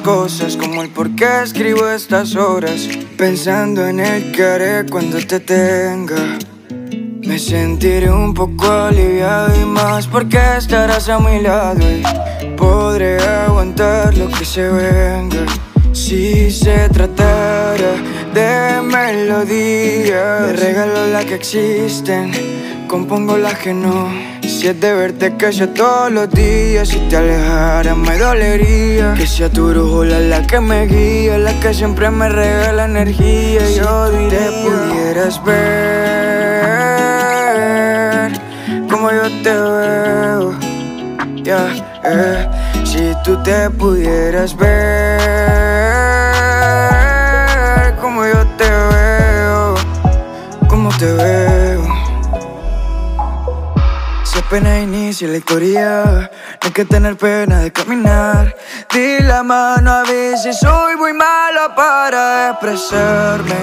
cosas 0.00 0.56
como 0.56 0.82
el 0.82 0.88
por 0.88 1.14
qué 1.14 1.42
escribo 1.42 1.86
estas 1.88 2.34
horas 2.34 2.88
pensando 3.16 3.86
en 3.86 4.00
el 4.00 4.32
que 4.32 4.44
haré 4.44 4.86
cuando 4.90 5.18
te 5.18 5.40
tenga. 5.40 6.38
Me 7.26 7.38
sentiré 7.38 8.10
un 8.10 8.32
poco 8.32 8.70
aliviado 8.70 9.60
y 9.60 9.64
más 9.66 10.06
porque 10.06 10.38
estarás 10.56 11.08
a 11.08 11.18
mi 11.18 11.40
lado 11.40 11.80
y 11.80 12.02
podré 12.56 13.18
aguantar 13.18 14.16
lo 14.16 14.28
que 14.28 14.44
se 14.44 14.68
venga. 14.68 15.44
Si 15.92 16.50
se 16.50 16.88
tratara 16.88 17.92
de 18.32 18.80
melodía, 18.82 20.40
de 20.46 20.52
regalos 20.54 21.08
las 21.10 21.24
que 21.26 21.34
existen, 21.34 22.32
compongo 22.88 23.36
las 23.36 23.58
que 23.58 23.74
no. 23.74 24.31
Si 24.62 24.68
es 24.68 24.78
de 24.80 24.94
verte 24.94 25.36
que 25.36 25.52
sea 25.52 25.74
todos 25.74 26.12
los 26.12 26.30
días, 26.30 26.88
si 26.88 27.00
te 27.08 27.16
alejaras 27.16 27.96
me 27.96 28.16
dolería. 28.16 29.12
Que 29.14 29.26
sea 29.26 29.50
tu 29.50 29.70
brújula 29.70 30.20
la 30.20 30.46
que 30.46 30.60
me 30.60 30.86
guía, 30.86 31.36
la 31.36 31.58
que 31.58 31.74
siempre 31.74 32.08
me 32.12 32.28
regala 32.28 32.84
energía. 32.84 33.60
Yo 33.76 34.08
diré, 34.12 34.52
pudieras 34.62 35.44
ver 35.44 35.58
como 38.88 39.10
yo 39.10 39.22
te 39.42 39.50
veo. 39.50 40.54
Ya, 41.42 41.66
eh, 42.04 42.46
si 42.84 43.12
tú 43.24 43.42
te 43.42 43.68
pudieras 43.68 44.56
ver 44.56 45.18
como 48.00 48.24
yo 48.24 48.46
te 48.56 48.70
veo, 48.70 49.74
como 50.68 50.88
te 50.98 51.12
veo. 51.14 51.41
Si 54.52 54.58
apenas 54.58 54.82
inicia 54.82 55.28
la 55.28 55.38
historia, 55.38 56.04
no 56.04 56.28
hay 56.60 56.70
que 56.72 56.84
tener 56.84 57.16
pena 57.16 57.60
de 57.60 57.72
caminar. 57.72 58.54
Di 58.92 59.20
la 59.20 59.42
mano 59.42 59.90
a 59.90 60.02
veces 60.02 60.58
soy 60.58 60.94
muy 60.96 61.14
malo 61.14 61.74
para 61.74 62.50
expresarme. 62.50 63.54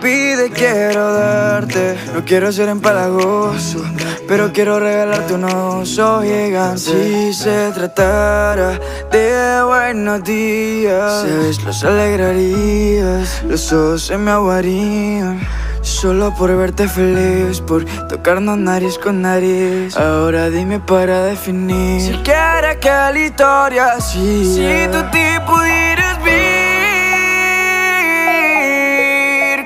Pide, 0.00 0.48
quiero 0.50 1.14
darte. 1.14 1.98
No 2.14 2.24
quiero 2.24 2.52
ser 2.52 2.68
empalagoso, 2.68 3.82
pero 4.28 4.52
quiero 4.52 4.78
regalarte 4.78 5.34
un 5.34 5.46
oso 5.46 6.22
gigante. 6.22 6.78
Si 6.78 7.34
se 7.34 7.72
tratara 7.72 8.78
de 9.10 9.64
buenos 9.64 10.22
días, 10.22 11.22
sabes, 11.22 11.64
los 11.64 11.82
alegrarías. 11.82 13.42
Los 13.42 13.72
ojos 13.72 14.06
se 14.06 14.16
me 14.16 14.30
aguarían. 14.30 15.40
Solo 15.86 16.34
por 16.34 16.54
verte 16.56 16.88
feliz, 16.88 17.60
por 17.60 17.84
tocarnos 18.08 18.58
nariz 18.58 18.98
con 18.98 19.22
nariz. 19.22 19.96
Ahora 19.96 20.50
dime 20.50 20.80
para 20.80 21.22
definir. 21.22 22.00
Si 22.00 22.12
quieres 22.24 22.78
que 22.78 22.88
la 22.88 23.16
historia 23.16 24.00
siga. 24.00 24.54
Si 24.54 24.88
tú 24.90 24.98
te 25.12 25.40
pudieras 25.46 26.18
ver 26.24 26.46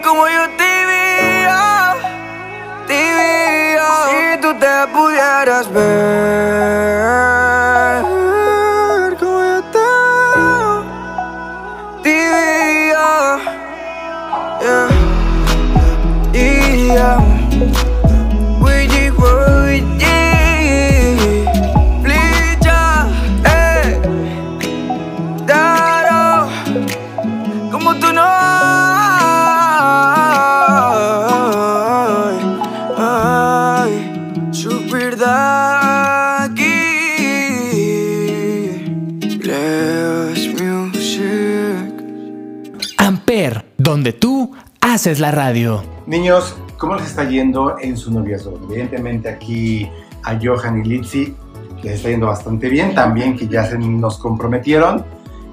como 0.03 0.29
yo 0.29 0.47
te 0.59 0.87
veo, 0.91 1.97
te 2.87 3.01
veo. 3.19 3.89
Si 4.11 4.41
tú 4.43 4.49
te 4.61 4.87
pudieras 4.93 5.73
ver 5.73 6.70
Amper, 42.99 43.65
donde 43.79 44.13
tú 44.13 44.55
haces 44.81 45.21
la 45.21 45.31
radio. 45.31 45.83
Niños, 46.07 46.57
¿cómo 46.79 46.95
les 46.97 47.07
está 47.07 47.25
yendo 47.25 47.77
en 47.81 47.97
su 47.97 48.13
noviazgo? 48.13 48.59
Evidentemente 48.71 49.29
aquí 49.29 49.89
a 50.25 50.39
Johan 50.43 50.85
y 50.85 50.89
Litzy 50.89 51.35
les 51.83 51.95
está 51.95 52.11
yendo 52.11 52.27
bastante 52.27 52.69
bien, 52.69 52.95
también 52.95 53.37
que 53.37 53.49
ya 53.49 53.65
se 53.67 53.79
nos 53.79 54.19
comprometieron. 54.19 55.05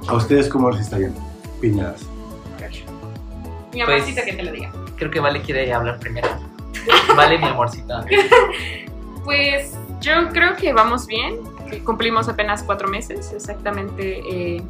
¿A 0.07 0.13
ustedes 0.15 0.49
cómo 0.49 0.69
les 0.71 0.81
está 0.81 0.97
yendo? 0.99 1.19
Piñadas. 1.61 2.01
Mi 3.73 3.83
Pues- 3.83 4.01
amorcito 4.01 4.21
que 4.25 4.33
te 4.33 4.43
lo 4.43 4.51
diga. 4.51 4.71
Creo 4.95 5.11
que 5.11 5.19
Vale 5.19 5.41
quiere 5.41 5.71
hablar 5.73 5.99
primero. 5.99 6.27
Vale, 7.15 7.37
mi 7.37 7.45
amorcita. 7.45 8.05
Pues 9.23 9.73
yo 9.99 10.29
creo 10.31 10.55
que 10.55 10.71
vamos 10.71 11.05
bien. 11.05 11.35
Que 11.69 11.83
Cumplimos 11.83 12.29
apenas 12.29 12.63
cuatro 12.63 12.87
meses, 12.87 13.31
exactamente 13.33 14.21
eh, 14.29 14.63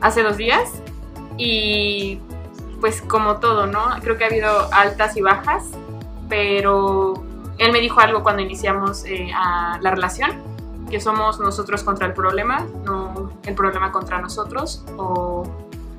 hace 0.00 0.22
dos 0.22 0.36
días. 0.36 0.70
Y 1.36 2.20
pues 2.80 3.02
como 3.02 3.36
todo, 3.36 3.66
¿no? 3.66 3.80
Creo 4.02 4.16
que 4.16 4.24
ha 4.24 4.26
habido 4.28 4.72
altas 4.72 5.16
y 5.16 5.20
bajas, 5.20 5.70
pero 6.28 7.14
él 7.58 7.72
me 7.72 7.80
dijo 7.80 8.00
algo 8.00 8.22
cuando 8.22 8.42
iniciamos 8.42 9.04
eh, 9.04 9.30
a 9.34 9.78
la 9.80 9.90
relación, 9.90 10.42
que 10.90 11.00
somos 11.00 11.40
nosotros 11.40 11.82
contra 11.82 12.06
el 12.06 12.12
problema, 12.12 12.66
no 12.84 13.30
el 13.44 13.54
problema 13.54 13.90
contra 13.90 14.20
nosotros 14.20 14.84
o 14.96 15.44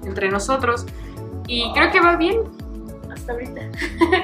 entre 0.03 0.29
nosotros. 0.29 0.85
Y 1.47 1.71
creo 1.73 1.91
que 1.91 1.99
va 1.99 2.15
bien 2.15 2.41
hasta 3.11 3.33
ahorita. 3.33 3.61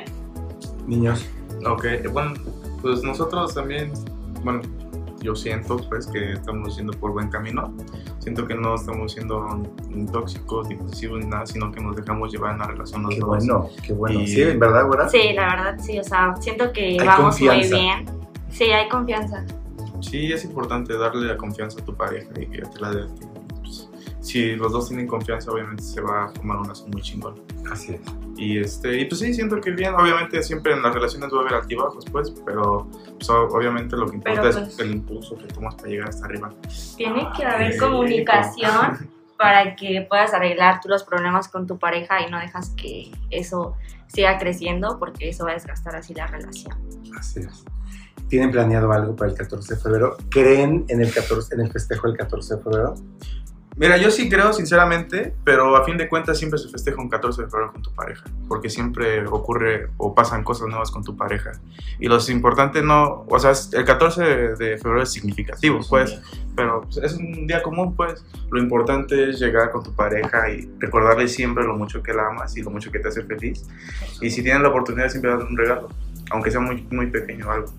Niños, 0.88 1.26
Ok, 1.66 1.86
bueno, 2.12 2.34
pues 2.82 3.04
nosotros 3.04 3.54
también, 3.54 3.94
bueno, 4.44 4.62
yo 5.22 5.36
siento 5.36 5.78
pues 5.90 6.08
que 6.08 6.34
estamos 6.34 6.76
yendo 6.78 6.94
por 6.94 7.12
buen 7.12 7.30
camino. 7.30 7.74
Siento 8.20 8.48
que 8.48 8.56
no 8.56 8.76
estamos 8.76 9.12
siendo 9.14 9.46
ni 9.90 10.06
tóxicos, 10.08 10.68
ni 10.68 10.76
posesivos, 10.76 11.20
ni 11.20 11.26
nada, 11.28 11.46
sino 11.46 11.72
que 11.72 11.80
nos 11.82 11.96
dejamos 11.96 12.32
llevar 12.32 12.54
en 12.54 12.60
la 12.60 12.68
relación 12.68 13.04
los 13.04 13.14
qué 13.14 13.20
dos. 13.20 13.28
bueno, 13.30 13.70
qué 13.84 13.94
bueno. 13.94 14.20
Y- 14.20 14.28
Sí, 14.28 14.44
¿verdad, 14.58 14.88
güera? 14.88 15.10
Sí, 15.10 15.34
la 15.34 15.56
verdad, 15.56 15.78
sí, 15.80 16.00
o 16.00 16.04
sea, 16.04 16.36
siento 16.40 16.72
que 16.74 16.98
Hay 17.00 17.06
vamos 17.06 17.36
confianza. 17.38 17.76
muy 17.76 17.80
bien. 17.86 18.06
Sí, 18.50 18.64
hay 18.66 18.90
confianza. 18.90 19.46
Sí, 20.02 20.32
es 20.34 20.44
importante 20.46 20.98
darle 20.98 21.28
la 21.28 21.38
confianza 21.38 21.80
a 21.80 21.86
tu 21.86 21.96
pareja 21.96 22.28
y 22.40 22.48
que 22.48 22.62
te 22.64 22.80
la 22.80 22.92
dé 22.92 23.04
a 23.04 23.08
ti. 23.08 23.26
Pues, 24.32 24.44
si 24.46 24.56
los 24.56 24.72
dos 24.72 24.88
tienen 24.88 25.08
confianza, 25.08 25.52
obviamente 25.52 25.84
se 25.84 26.02
va 26.02 26.26
a 26.26 26.30
formar 26.30 26.58
una 26.58 26.67
relación 26.67 26.91
muy 26.91 27.02
chingón. 27.02 27.41
Así 27.70 27.94
es. 27.94 28.02
Y, 28.38 28.60
este, 28.60 29.02
y 29.02 29.06
pues 29.06 29.20
sí, 29.20 29.34
siento 29.34 29.60
que 29.60 29.72
bien. 29.72 29.94
Obviamente 29.94 30.41
siempre 30.41 30.74
en 30.74 30.82
las 30.82 30.94
relaciones 30.94 31.30
va 31.34 31.39
a 31.39 31.41
haber 31.41 31.54
altibajos, 31.56 32.06
pues, 32.12 32.32
pero 32.46 32.88
pues, 33.17 33.30
obviamente 33.30 33.96
lo 33.98 34.08
que 34.08 34.15
importa 34.15 34.41
Pero, 34.41 34.50
es 34.50 34.58
pues- 34.58 34.80
el 34.80 34.91
impulso 34.91 35.38
que 35.38 35.48
tomas 35.48 35.76
para 35.76 35.89
llegar 35.89 36.10
hasta 36.10 36.26
arriba. 36.26 36.50
Tiene 36.96 37.28
que 37.36 37.46
haber 37.46 37.74
Sí, 37.74 37.80
comunicación 37.80 39.10
para 39.38 39.76
que 39.76 40.06
puedas 40.10 40.34
arreglar 40.34 40.80
tú 40.82 40.89
los 40.89 41.04
problemas 41.04 41.50
con 41.50 41.67
tu 41.67 41.78
pareja 41.78 42.26
y 42.26 42.32
no 42.32 42.39
dejas 42.39 42.70
que 42.72 43.12
eso 43.30 43.76
siga 44.08 44.38
creciendo 44.38 44.98
porque 45.00 45.30
eso 45.30 45.46
va 45.46 45.52
a 45.52 45.54
desgastar 45.56 45.96
así 45.96 46.13
la 46.13 46.28
relación. 46.28 46.76
Así 47.17 47.41
es. 47.41 47.63
¿Tienen 48.30 48.50
planeado 48.52 48.91
algo 48.94 49.13
para 49.15 49.32
el 49.32 49.38
14 49.38 49.76
de 49.76 49.82
febrero? 49.82 50.15
¿Creen 50.30 50.86
en 50.88 51.02
el, 51.02 51.13
14, 51.13 51.54
en 51.56 51.62
el 51.62 51.72
festejo 51.72 52.08
del 52.08 52.15
14 52.15 52.56
de 52.56 52.62
febrero? 52.62 52.96
Mira, 53.82 53.98
yo 53.98 54.12
sí 54.12 54.30
creo, 54.30 54.54
sinceramente, 54.54 55.34
pero 55.44 55.76
a 55.76 55.84
fin 55.84 55.98
de 55.98 56.08
cuentas 56.08 56.38
siempre 56.38 56.60
se 56.60 56.70
festeja 56.70 57.02
un 57.02 57.10
14 57.10 57.41
de 57.41 57.50
febrero 57.50 57.74
con 57.74 57.82
tu 57.82 57.91
pareja, 57.96 58.26
porque 58.48 58.70
siempre 58.70 59.26
ocurre 59.26 59.89
o 59.98 60.13
pasan 60.13 60.44
cosas 60.44 60.67
nuevas 60.67 60.91
con 60.91 61.04
tu 61.04 61.17
pareja. 61.17 61.54
Y 62.00 62.08
lo 62.08 62.20
importante 62.30 62.84
no, 62.84 63.26
o 63.28 63.39
sea, 63.39 63.54
el 63.74 63.84
14 63.84 64.24
de 64.24 64.78
febrero 64.78 65.02
es 65.02 65.12
significativo, 65.12 65.80
pues, 65.89 66.22
pero 66.56 66.82
pues, 66.82 66.98
es 66.98 67.13
un 67.13 67.48
día 67.48 67.63
común, 67.63 67.96
pues. 67.96 68.24
Lo 68.52 68.62
importante 68.62 69.32
es 69.32 69.39
llegar 69.39 69.72
con 69.72 69.82
tu 69.82 69.96
pareja 69.96 70.48
y 70.52 70.70
recordarle 70.78 71.28
siempre 71.28 71.63
lo 71.63 71.76
mucho 71.76 72.04
que 72.04 72.13
la 72.13 72.28
amas 72.28 72.56
y 72.56 72.62
lo 72.62 72.70
mucho 72.70 72.91
que 72.91 73.00
te 73.00 73.08
hace 73.08 73.24
feliz. 73.24 73.65
Y 74.22 74.30
si 74.30 74.44
tienes 74.44 74.62
la 74.62 74.70
oportunidad, 74.70 75.10
siempre 75.10 75.32
darle 75.32 75.46
un 75.46 75.58
regalo, 75.58 75.89
aunque 76.30 76.52
sea 76.52 76.60
muy, 76.60 76.86
muy 76.91 77.08
pequeño 77.08 77.50
algo. 77.50 77.74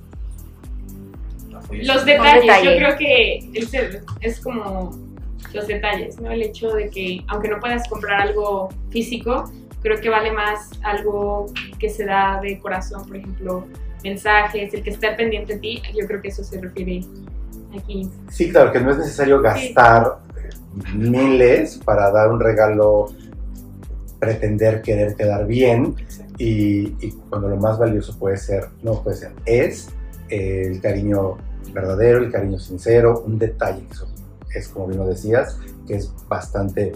Los 1.71 2.05
detalles, 2.05 2.43
detalle. 2.43 2.65
yo 2.65 2.77
creo 2.77 2.99
que 2.99 3.51
es 4.21 4.41
como 4.41 5.12
los 5.53 5.67
detalles, 5.67 6.21
¿no? 6.21 6.31
El 6.31 6.43
hecho 6.43 6.73
de 6.73 6.89
que 6.89 7.25
aunque 7.29 7.49
no 7.49 7.61
puedas 7.61 7.89
comprar 7.89 8.23
algo 8.23 8.69
físico, 8.91 9.51
creo 9.83 10.01
que 10.01 10.09
vale 10.09 10.33
más 10.33 10.71
algo 10.83 11.47
que 11.79 11.89
se 11.89 12.05
da 12.05 12.41
de 12.41 12.59
corazón, 12.59 13.07
por 13.07 13.17
ejemplo, 13.17 13.67
mensajes, 14.03 14.73
el 14.75 14.83
que 14.83 14.91
esté 14.91 15.13
pendiente 15.13 15.55
de 15.55 15.61
ti, 15.61 15.83
yo 15.99 16.07
creo 16.07 16.21
que 16.21 16.29
eso 16.29 16.43
se 16.45 16.61
refiere 16.61 17.05
aquí. 17.77 18.09
Sí, 18.31 18.51
claro, 18.51 18.73
que 18.73 18.81
no 18.81 18.91
es 18.91 18.99
necesario 18.99 19.41
gastar 19.41 20.19
eh, 20.37 20.95
miles 20.95 21.79
para 21.85 22.11
dar 22.11 22.31
un 22.31 22.41
regalo, 22.41 23.13
pretender 24.19 24.83
querer 24.83 25.17
quedar 25.17 25.47
bien 25.47 25.97
y, 26.39 26.95
y 27.05 27.13
cuando 27.29 27.49
lo 27.49 27.57
más 27.57 27.79
valioso 27.79 28.17
puede 28.19 28.37
ser, 28.37 28.69
no 28.83 29.03
puede 29.03 29.17
ser, 29.17 29.33
es 29.45 29.89
el 30.29 30.81
cariño 30.81 31.37
verdadero, 31.73 32.19
el 32.19 32.31
cariño 32.31 32.59
sincero, 32.59 33.23
un 33.27 33.39
detalle 33.39 33.85
que 33.87 33.95
es 34.55 34.69
como 34.69 34.87
bien 34.87 35.01
lo 35.01 35.07
decías, 35.07 35.59
que 35.87 35.97
es 35.97 36.13
bastante 36.29 36.93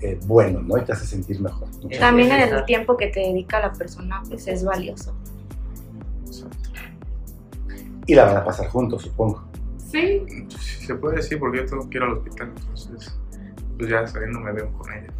eh, 0.00 0.18
bueno, 0.26 0.60
¿no? 0.60 0.76
Y 0.76 0.82
te 0.82 0.92
hace 0.92 1.06
sentir 1.06 1.40
mejor. 1.40 1.68
También 1.98 2.28
Sí, 2.28 2.34
el 2.34 2.64
tiempo 2.64 2.96
que 2.96 3.08
te 3.08 3.20
dedica 3.20 3.60
la 3.60 3.72
persona 3.72 4.22
pues 4.28 4.46
es 4.48 4.64
valioso. 4.64 5.14
Y 8.06 8.14
la 8.14 8.26
van 8.26 8.36
a 8.36 8.44
pasar 8.44 8.68
juntos, 8.68 9.02
supongo. 9.02 9.44
Sí, 9.90 10.26
Se 10.58 10.94
puede 10.96 11.16
decir 11.16 11.38
porque 11.38 11.58
yo 11.58 11.66
tengo 11.66 11.88
que 11.88 11.98
ir 11.98 12.02
al 12.02 12.12
hospital, 12.14 12.52
entonces 12.54 13.16
pues 13.78 13.90
ya 13.90 14.06
saliendo 14.06 14.40
me 14.40 14.52
veo 14.52 14.72
con 14.72 14.92
ella. 14.92 15.12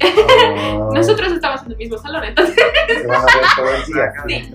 Ah, 0.00 0.90
nosotros 0.94 1.32
estamos 1.32 1.62
en 1.64 1.72
el 1.72 1.76
mismo 1.76 1.98
salón, 1.98 2.24
entonces. 2.24 2.56
Se 2.88 3.06
van 3.06 3.20
a 3.20 3.24
ver 3.24 3.44
todo 3.56 3.74
el 3.74 3.84
día. 3.86 4.12
Sí. 4.28 4.54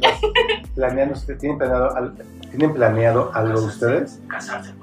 ¿Planean 0.75 1.11
usted, 1.11 1.37
¿tienen 1.37 1.57
planeado, 1.57 2.13
¿Tienen 2.49 2.73
planeado 2.73 3.31
algo 3.33 3.61
ustedes? 3.61 4.21
Casarse, 4.27 4.73
por 4.73 4.82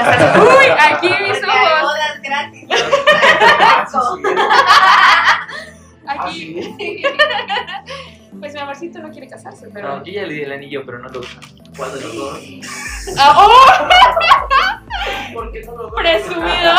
Casarse. 0.00 0.40
Uy, 0.58 0.66
aquí 0.78 1.08
mis 1.22 1.42
ojos. 1.44 1.82
bodas 1.82 2.20
gratis. 2.22 2.66
Aquí. 6.06 6.56
Pues 8.40 8.54
mi 8.54 8.60
amorcito 8.60 8.98
no 9.00 9.10
quiere 9.10 9.28
casarse, 9.28 9.68
pero. 9.72 9.98
No, 9.98 10.04
yo 10.04 10.12
ya 10.12 10.22
le 10.22 10.34
di 10.34 10.42
el 10.42 10.52
anillo, 10.52 10.82
pero 10.84 10.98
no 10.98 11.08
lo 11.08 11.20
usa. 11.20 11.40
¿Cuál 11.76 11.92
de 11.94 12.00
los 12.00 12.16
dos? 12.16 12.40
¡Ah, 13.18 13.34
¡Oh! 13.36 13.64
¿Por 15.34 15.52
qué 15.52 15.60
no 15.62 15.76
lo 15.76 15.92
Presumido. 15.92 16.72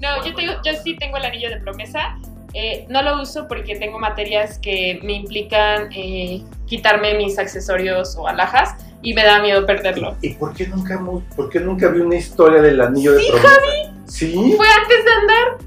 No, 0.00 0.24
yo, 0.24 0.34
tengo, 0.34 0.52
yo 0.64 0.72
sí 0.82 0.96
tengo 0.96 1.16
el 1.16 1.24
anillo 1.24 1.50
de 1.50 1.56
promesa. 1.58 2.16
Eh, 2.54 2.86
no 2.88 3.02
lo 3.02 3.20
uso 3.22 3.46
porque 3.48 3.76
tengo 3.76 3.98
materias 3.98 4.58
que 4.58 5.00
me 5.02 5.12
implican 5.14 5.90
eh, 5.92 6.42
quitarme 6.66 7.14
mis 7.14 7.38
accesorios 7.38 8.16
o 8.16 8.26
alhajas 8.26 8.74
y 9.06 9.14
me 9.14 9.22
da 9.22 9.40
miedo 9.40 9.64
perderlo. 9.64 10.16
¿Y 10.20 10.30
por 10.34 10.52
qué 10.52 10.66
nunca, 10.66 11.00
por 11.36 11.48
qué 11.48 11.60
nunca 11.60 11.86
vi 11.90 12.00
una 12.00 12.16
historia 12.16 12.60
del 12.60 12.80
anillo 12.80 13.12
de 13.12 13.22
promesa? 13.28 13.50
¿Sí? 14.04 14.54
Fue 14.56 14.66
antes 14.68 15.04
de 15.04 15.10
andar. 15.12 15.58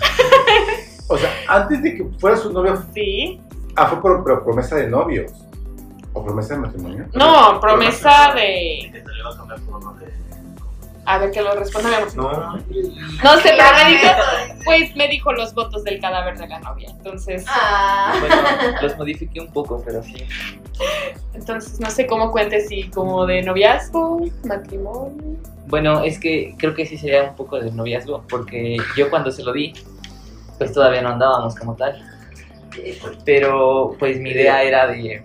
O 1.08 1.18
sea, 1.18 1.30
antes 1.48 1.82
de 1.82 1.96
que 1.96 2.04
fuera 2.18 2.34
su 2.36 2.50
novio, 2.52 2.82
Sí. 2.94 3.38
ah, 3.76 3.88
fue 3.88 4.00
por, 4.00 4.22
por 4.24 4.42
promesa 4.44 4.76
de 4.76 4.88
novios. 4.88 5.32
¿O 6.14 6.24
promesa 6.24 6.54
de 6.54 6.60
matrimonio? 6.60 7.06
No, 7.12 7.60
promesa 7.60 8.32
de. 8.34 8.90
Que 8.92 9.00
te 9.00 9.08
lo 9.08 9.16
iba 9.18 9.30
a 9.30 9.36
cambiar 9.36 9.60
por 9.62 9.82
uno 9.82 9.92
de... 9.94 10.06
A 11.06 11.18
ver 11.18 11.30
que 11.30 11.42
lo 11.42 11.54
responda 11.54 11.90
mi 11.90 11.94
amorcito. 11.96 12.22
No, 12.22 12.56
No 12.56 13.36
sé, 13.40 13.52
pero 13.56 13.84
me 13.84 13.90
dijo. 13.90 14.08
Pues 14.64 14.96
me 14.96 15.08
dijo 15.08 15.32
los 15.32 15.52
votos 15.54 15.84
del 15.84 16.00
cadáver 16.00 16.38
de 16.38 16.48
la 16.48 16.60
novia. 16.60 16.88
Entonces. 16.90 17.44
Ah. 17.48 18.14
Bueno, 18.20 18.36
los 18.80 18.96
modifiqué 18.96 19.40
un 19.40 19.52
poco, 19.52 19.82
pero 19.84 20.02
sí. 20.02 20.26
Entonces 21.34 21.78
no 21.80 21.90
sé 21.90 22.06
cómo 22.06 22.30
cuentes 22.30 22.68
si 22.68 22.88
como 22.90 23.26
de 23.26 23.42
noviazgo, 23.42 24.24
matrimonio. 24.44 25.36
Bueno, 25.66 26.02
es 26.02 26.18
que 26.18 26.54
creo 26.58 26.74
que 26.74 26.86
sí 26.86 26.96
sería 26.96 27.24
un 27.24 27.36
poco 27.36 27.58
de 27.58 27.70
noviazgo, 27.70 28.24
porque 28.28 28.76
yo 28.96 29.10
cuando 29.10 29.30
se 29.30 29.42
lo 29.42 29.52
di, 29.52 29.72
pues 30.58 30.72
todavía 30.72 31.02
no 31.02 31.10
andábamos 31.10 31.54
como 31.54 31.74
tal. 31.74 32.00
Pero 33.24 33.94
pues 33.98 34.18
mi 34.18 34.30
idea 34.30 34.62
era 34.62 34.86
de... 34.86 35.24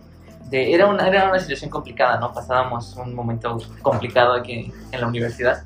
de- 0.49 0.73
era, 0.73 0.87
una, 0.87 1.07
era 1.07 1.29
una 1.29 1.39
situación 1.39 1.69
complicada, 1.69 2.19
¿no? 2.19 2.33
Pasábamos 2.33 2.95
un 2.95 3.13
momento 3.13 3.57
complicado 3.81 4.33
aquí 4.33 4.71
en 4.91 5.01
la 5.01 5.07
universidad. 5.07 5.63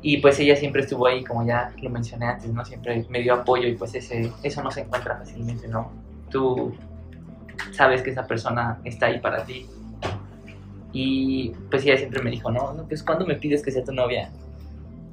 Y 0.00 0.18
pues 0.18 0.38
ella 0.38 0.54
siempre 0.56 0.82
estuvo 0.82 1.06
ahí, 1.06 1.24
como 1.24 1.44
ya 1.44 1.72
lo 1.82 1.90
mencioné 1.90 2.26
antes, 2.26 2.52
¿no? 2.52 2.64
Siempre 2.64 3.04
me 3.08 3.20
dio 3.20 3.34
apoyo 3.34 3.66
y 3.66 3.74
pues 3.74 3.94
ese, 3.94 4.32
eso 4.42 4.62
no 4.62 4.70
se 4.70 4.82
encuentra 4.82 5.16
fácilmente, 5.16 5.66
¿no? 5.66 5.90
Tú 6.30 6.72
sabes 7.72 8.02
que 8.02 8.10
esa 8.10 8.26
persona 8.26 8.78
está 8.84 9.06
ahí 9.06 9.18
para 9.18 9.44
ti. 9.44 9.66
Y 10.92 11.50
pues 11.70 11.84
ella 11.84 11.96
siempre 11.96 12.22
me 12.22 12.30
dijo, 12.30 12.50
no, 12.50 12.84
pues 12.88 13.02
¿cuándo 13.02 13.26
me 13.26 13.34
pides 13.34 13.62
que 13.62 13.70
sea 13.70 13.84
tu 13.84 13.92
novia? 13.92 14.30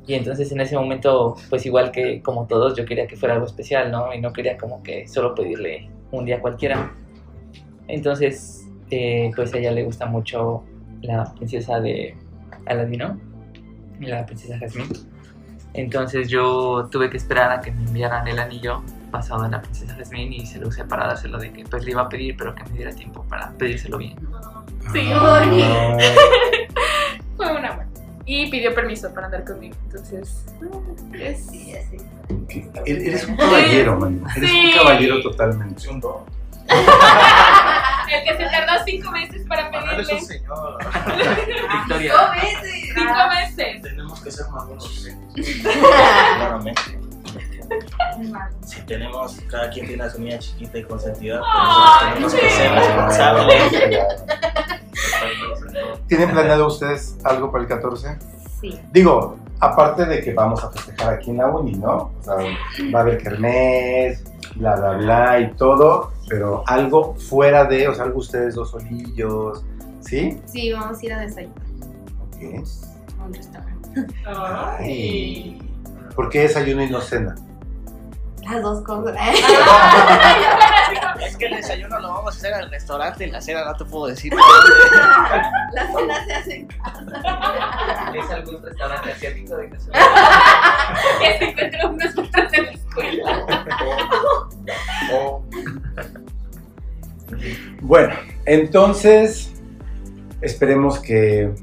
Y 0.08 0.14
entonces 0.14 0.52
en 0.52 0.62
ese 0.62 0.76
momento, 0.78 1.36
pues 1.50 1.66
igual 1.66 1.92
que 1.92 2.22
como 2.22 2.46
todos, 2.46 2.78
yo 2.78 2.86
quería 2.86 3.08
que 3.08 3.16
fuera 3.16 3.34
algo 3.34 3.48
especial, 3.48 3.92
¿no? 3.92 4.14
Y 4.14 4.22
no 4.22 4.32
quería 4.32 4.56
como 4.56 4.84
que 4.84 5.08
solo 5.08 5.34
pedirle 5.34 5.90
un 6.12 6.26
día 6.26 6.40
cualquiera. 6.40 6.94
Entonces, 7.88 8.67
eh, 8.91 9.32
pues 9.36 9.54
a 9.54 9.58
ella 9.58 9.71
le 9.71 9.84
gusta 9.84 10.06
mucho 10.06 10.63
la 11.02 11.32
princesa 11.36 11.80
de 11.80 12.15
Aladino, 12.65 13.19
la 14.00 14.26
princesa 14.26 14.58
Jasmine. 14.60 14.89
Entonces 15.74 16.30
yo 16.30 16.88
tuve 16.91 17.10
que 17.10 17.17
esperar 17.17 17.52
a 17.52 17.60
que 17.62 17.71
me 17.71 17.84
enviaran 17.84 18.28
el 18.28 18.39
anillo 18.39 18.82
basado 19.12 19.45
en 19.45 19.52
la 19.52 19.62
princesa 19.62 19.93
Jasmine 19.95 20.36
y 20.38 20.45
se 20.45 20.60
lo 20.60 20.69
usé 20.69 20.86
para 20.86 21.08
dárselo 21.08 21.38
de 21.38 21.52
que 21.52 21.63
pues 21.65 21.84
le 21.84 21.91
iba 21.91 22.02
a 22.04 22.10
pedir, 22.10 22.36
pero 22.38 22.56
que 22.56 22.63
me 22.63 22.69
diera 22.78 22.91
tiempo 22.93 23.24
para 23.30 23.52
pedírselo 23.52 23.98
bien. 23.98 24.15
Sí. 24.93 25.10
Ah, 25.13 25.98
Fue 27.36 27.52
una 27.58 27.71
buena. 27.76 27.88
Y 28.26 28.50
pidió 28.50 28.74
permiso 28.74 29.13
para 29.13 29.28
andar 29.28 29.43
conmigo. 29.45 29.76
Entonces, 29.86 30.45
es... 31.13 31.52
e- 31.54 32.02
Eres 32.86 33.28
un 33.28 33.36
caballero, 33.36 34.00
man. 34.00 34.24
Eres 34.36 34.50
Sí. 34.50 34.71
un 34.74 34.78
caballero 34.80 35.21
totalmente. 35.21 35.89
un 35.89 36.00
don. 36.00 36.15
El 38.12 38.24
que 38.24 38.38
se 38.38 38.50
tardó 38.50 38.84
cinco 38.86 39.12
meses 39.12 39.46
para 39.48 39.70
Manuel 39.72 40.00
es 40.02 40.08
pedirle. 40.08 40.22
un 40.22 40.26
señor. 40.28 40.78
Victoria. 41.80 42.13
Cinco 42.96 43.28
meses. 43.30 43.82
Tenemos 43.82 44.22
que 44.22 44.32
ser 44.32 44.46
maduros. 44.50 45.08
Claramente. 45.63 46.82
Si 48.65 48.82
tenemos, 48.82 49.39
cada 49.50 49.70
quien 49.70 49.88
tiene 49.88 50.04
a 50.04 50.10
su 50.10 50.22
niña 50.22 50.39
chiquita 50.39 50.78
y 50.78 50.84
consentida, 50.84 51.41
Ay, 51.46 52.13
pues 52.22 52.34
tenemos 52.34 52.34
que 52.36 52.50
ser 52.50 52.72
responsables. 52.72 53.74
¿Tienen 56.08 56.32
planeado 56.32 56.68
ustedes 56.68 57.18
algo 57.24 57.52
para 57.52 57.63
el 57.63 57.70
14? 57.70 58.18
Sí. 58.62 58.80
Digo, 58.91 59.38
aparte 59.60 60.06
de 60.06 60.22
que 60.22 60.34
vamos 60.34 60.63
a 60.63 60.72
festejar 60.72 61.15
aquí 61.15 61.32
en 61.32 61.38
la 61.38 61.48
uni, 61.48 61.74
¿no? 61.74 62.12
O 62.20 62.24
sea, 62.24 62.36
va 62.94 63.00
a 63.00 63.02
haber 63.02 63.18
kermés, 63.22 64.24
bla, 64.56 64.76
bla, 64.76 64.91
bla 64.91 65.39
y 65.39 65.52
todo, 65.56 66.12
pero 66.28 66.64
algo 66.68 67.16
fuera 67.16 67.66
de, 67.66 67.88
o 67.88 67.94
sea, 67.94 68.06
algo 68.06 68.20
ustedes 68.20 68.56
dos 68.56 68.72
solillos, 68.72 69.64
¿sí? 70.02 70.40
Sí, 70.46 70.72
vamos 70.72 71.00
a 71.02 71.06
ir 71.06 71.14
a 71.14 71.20
desayunar 71.20 71.58
Ok. 72.28 72.42
a 73.20 73.24
un 73.26 73.34
restaurante. 73.34 74.08
Ay. 74.80 75.60
¿Por 76.16 76.30
qué 76.30 76.42
desayuno 76.42 76.84
y 76.84 76.90
no 76.90 77.02
cena? 77.02 77.36
Las 78.44 78.62
dos 78.62 78.82
cosas. 78.84 79.18
Es 81.26 81.38
que 81.38 81.46
el 81.48 81.56
desayuno 81.56 82.00
lo 82.00 82.10
vamos 82.14 82.36
a 82.36 82.38
hacer 82.38 82.54
al 82.54 82.70
restaurante 82.70 83.26
y 83.26 83.32
la 83.32 83.42
cena 83.42 83.66
no 83.66 83.74
te 83.76 83.86
puedo 83.86 84.06
decir. 84.08 84.32
Las 85.72 85.92
cenas 85.94 86.26
se 86.28 86.34
hacen. 86.34 86.68
¿Es 88.14 88.30
algún 88.32 88.62
restaurante 88.62 89.12
asiático 89.12 89.56
de 89.58 89.70
casualidad? 89.70 90.06
Que 91.20 91.38
se 91.40 91.46
encuentra 91.50 91.88
unos 91.90 92.16
metros 92.16 92.54
en 92.54 92.66
la 92.66 92.72
escuela. 92.72 93.46
O 95.13 95.43
Bueno, 97.82 98.13
entonces 98.45 99.54
esperemos 100.41 100.99
que 100.99 101.54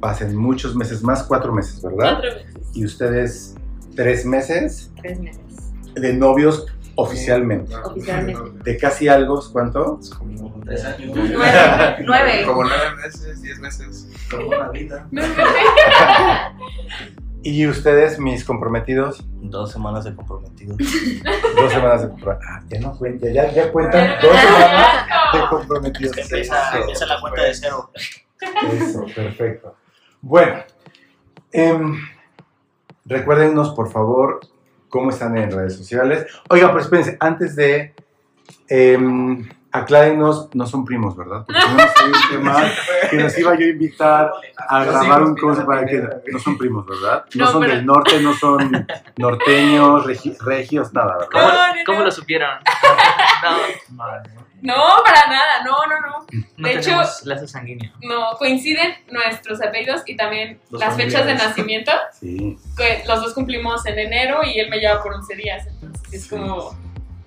pasen 0.00 0.36
muchos 0.36 0.74
meses 0.76 1.02
más, 1.02 1.22
cuatro 1.24 1.52
meses, 1.52 1.82
¿verdad? 1.82 2.18
Cuatro 2.20 2.34
veces. 2.34 2.54
Y 2.74 2.84
ustedes 2.84 3.54
tres 3.94 4.24
meses 4.26 4.90
Tres 5.00 5.18
meses. 5.20 5.40
de 5.94 6.12
novios 6.14 6.66
oficialmente. 6.96 7.74
Oficialmente. 7.76 8.50
De 8.64 8.76
casi 8.78 9.08
algo, 9.08 9.42
¿cuánto? 9.52 9.98
es 10.00 10.10
como, 10.10 10.60
Tres 10.64 10.84
años. 10.84 11.12
Nueve. 11.14 11.96
Nueve. 12.04 12.42
como 12.46 12.64
nueve 12.64 12.96
meses, 13.04 13.42
diez 13.42 13.58
meses. 13.58 14.08
Como 14.30 14.48
una 14.48 14.68
vida. 14.70 15.06
Y 17.42 17.66
ustedes, 17.68 18.18
mis 18.18 18.44
comprometidos, 18.44 19.24
Dos 19.40 19.70
semanas 19.70 20.04
de 20.04 20.14
comprometidos. 20.16 20.76
dos 21.56 21.72
semanas 21.72 22.02
de 22.02 22.08
comprometidos. 22.08 22.50
Ah, 22.50 22.62
ya 22.68 22.80
no 22.80 22.96
cuentan, 22.98 23.32
ya, 23.32 23.52
ya 23.52 23.70
cuentan 23.70 24.16
dos 24.20 24.36
semanas 24.36 25.06
de 25.32 25.40
comprometidos. 25.48 26.18
Empieza, 26.18 26.68
Eso, 26.70 26.76
empieza 26.80 27.06
la 27.06 27.20
cuenta 27.20 27.42
de 27.42 27.54
cero. 27.54 27.90
eso, 28.72 29.06
perfecto. 29.14 29.76
Bueno, 30.20 30.64
em, 31.52 32.00
recuérdenos 33.04 33.70
por 33.70 33.90
favor 33.92 34.40
cómo 34.88 35.10
están 35.10 35.36
en 35.36 35.50
redes 35.52 35.76
sociales. 35.76 36.26
Oiga, 36.48 36.68
pero 36.68 36.80
espérense, 36.80 37.16
antes 37.20 37.54
de 37.54 37.94
em, 38.68 39.48
aclárenos, 39.78 40.48
no 40.54 40.66
son 40.66 40.84
primos, 40.84 41.16
¿verdad? 41.16 41.44
Porque 41.46 41.60
tenemos 41.60 41.90
un 42.04 42.30
tema 42.30 42.64
que 43.10 43.16
nos 43.16 43.38
iba 43.38 43.54
yo 43.54 43.66
a 43.66 43.68
invitar 43.70 44.30
a 44.68 44.84
grabar 44.84 45.22
un 45.22 45.36
cosa 45.36 45.64
para 45.66 45.86
que 45.86 46.02
no 46.32 46.38
son 46.38 46.58
primos, 46.58 46.86
¿verdad? 46.86 47.24
No, 47.34 47.44
No, 47.46 47.52
son 47.52 47.60
pero- 47.62 47.74
del 47.74 47.86
norte, 47.86 48.20
no 48.20 48.32
son 48.34 48.86
norteños, 49.16 50.04
regi- 50.04 50.36
regios, 50.40 50.92
nada, 50.92 51.16
¿Cómo, 51.30 51.44
¿verdad? 51.46 51.68
No, 51.70 51.74
no, 51.76 51.80
cómo 51.86 52.00
lo 52.00 52.10
supieron? 52.10 52.50
No, 53.42 54.04
No, 54.62 54.84
para 55.04 55.26
nada, 55.28 55.62
no, 55.64 55.72
no, 55.86 56.00
no. 56.00 56.26
no 56.56 56.68
De 56.68 56.72
hecho- 56.74 56.82
tenemos 56.84 57.24
lazo 57.26 57.46
sanguíneo. 57.46 57.92
No, 58.02 58.36
coinciden 58.38 58.94
nuestros 59.10 59.62
apellidos 59.62 60.02
y 60.06 60.16
también 60.16 60.58
Los 60.70 60.80
las 60.80 60.96
fechas 60.96 61.26
de 61.26 61.34
nacimiento. 61.34 61.92
Sí. 62.12 62.58
los 63.06 63.20
dos 63.22 63.34
cumplimos 63.34 63.84
en 63.86 63.98
enero 63.98 64.40
y 64.44 64.58
él 64.58 64.68
me 64.70 64.78
lleva 64.78 65.02
por 65.02 65.12
11 65.14 65.34
días. 65.36 65.66
Entonces 65.66 66.12
es 66.12 66.28
como 66.28 66.76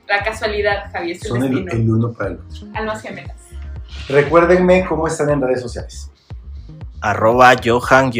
la 0.09 0.23
casualidad, 0.23 0.91
Javi, 0.91 1.11
es 1.11 1.21
Son 1.21 1.43
el, 1.43 1.89
uno 1.89 2.11
para 2.11 2.31
el 2.31 2.37
otro. 2.37 2.67
Almas 2.73 3.01
gemelas. 3.01 3.37
Recuérdenme 4.09 4.85
cómo 4.85 5.07
están 5.07 5.29
en 5.29 5.41
redes 5.41 5.61
sociales. 5.61 6.11
arroba 7.01 7.55
johan-mrques. 7.55 8.15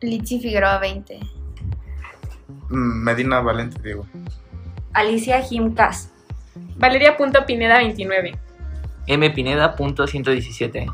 Litsi 0.00 0.40
Figueroa 0.40 0.78
20. 0.78 1.20
Mm, 2.68 3.04
Medina 3.04 3.40
Valente, 3.40 3.80
digo. 3.82 4.06
Alicia 4.92 5.40
Jimcas. 5.40 6.10
Valeria.pineda29. 6.76 8.36
mpineda.117. 9.06 10.92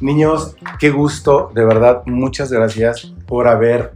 Niños, 0.00 0.56
qué 0.78 0.90
gusto, 0.90 1.50
de 1.54 1.64
verdad, 1.64 2.02
muchas 2.04 2.52
gracias 2.52 3.12
por 3.26 3.48
haber 3.48 3.94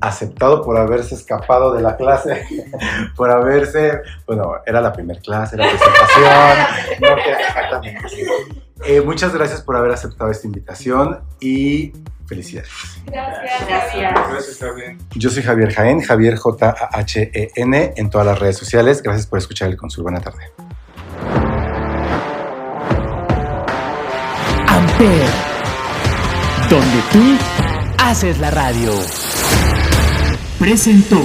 aceptado, 0.00 0.62
por 0.62 0.76
haberse 0.78 1.14
escapado 1.14 1.72
de 1.74 1.82
la 1.82 1.96
clase, 1.96 2.44
por 3.16 3.30
haberse, 3.30 4.00
bueno, 4.26 4.52
era 4.66 4.80
la 4.80 4.92
primera 4.92 5.20
clase, 5.20 5.56
la 5.56 5.68
presentación, 5.68 7.00
no, 7.00 7.16
que- 7.16 7.32
exactamente. 7.32 8.06
Eh, 8.86 9.00
muchas 9.02 9.34
gracias 9.34 9.60
por 9.60 9.76
haber 9.76 9.90
aceptado 9.92 10.30
esta 10.30 10.46
invitación 10.46 11.20
y 11.38 11.92
felicidades. 12.26 12.70
Gracias. 13.06 13.68
Gracias. 13.68 14.14
Gracias, 14.30 14.58
Javier. 14.58 14.96
Yo 15.16 15.28
soy 15.28 15.42
Javier 15.42 15.74
Jaén, 15.74 16.00
Javier 16.00 16.36
J-A-H-E-N 16.36 17.92
en 17.96 18.08
todas 18.10 18.26
las 18.26 18.38
redes 18.38 18.56
sociales. 18.56 19.02
Gracias 19.02 19.26
por 19.26 19.38
escuchar 19.38 19.68
el 19.68 19.76
Consul. 19.76 20.04
Buena 20.04 20.20
tarde. 20.20 20.44
Amper, 24.66 25.26
donde 26.70 27.02
tú 27.12 27.36
haces 27.98 28.38
la 28.38 28.50
radio. 28.50 28.92
Presentó. 30.60 31.24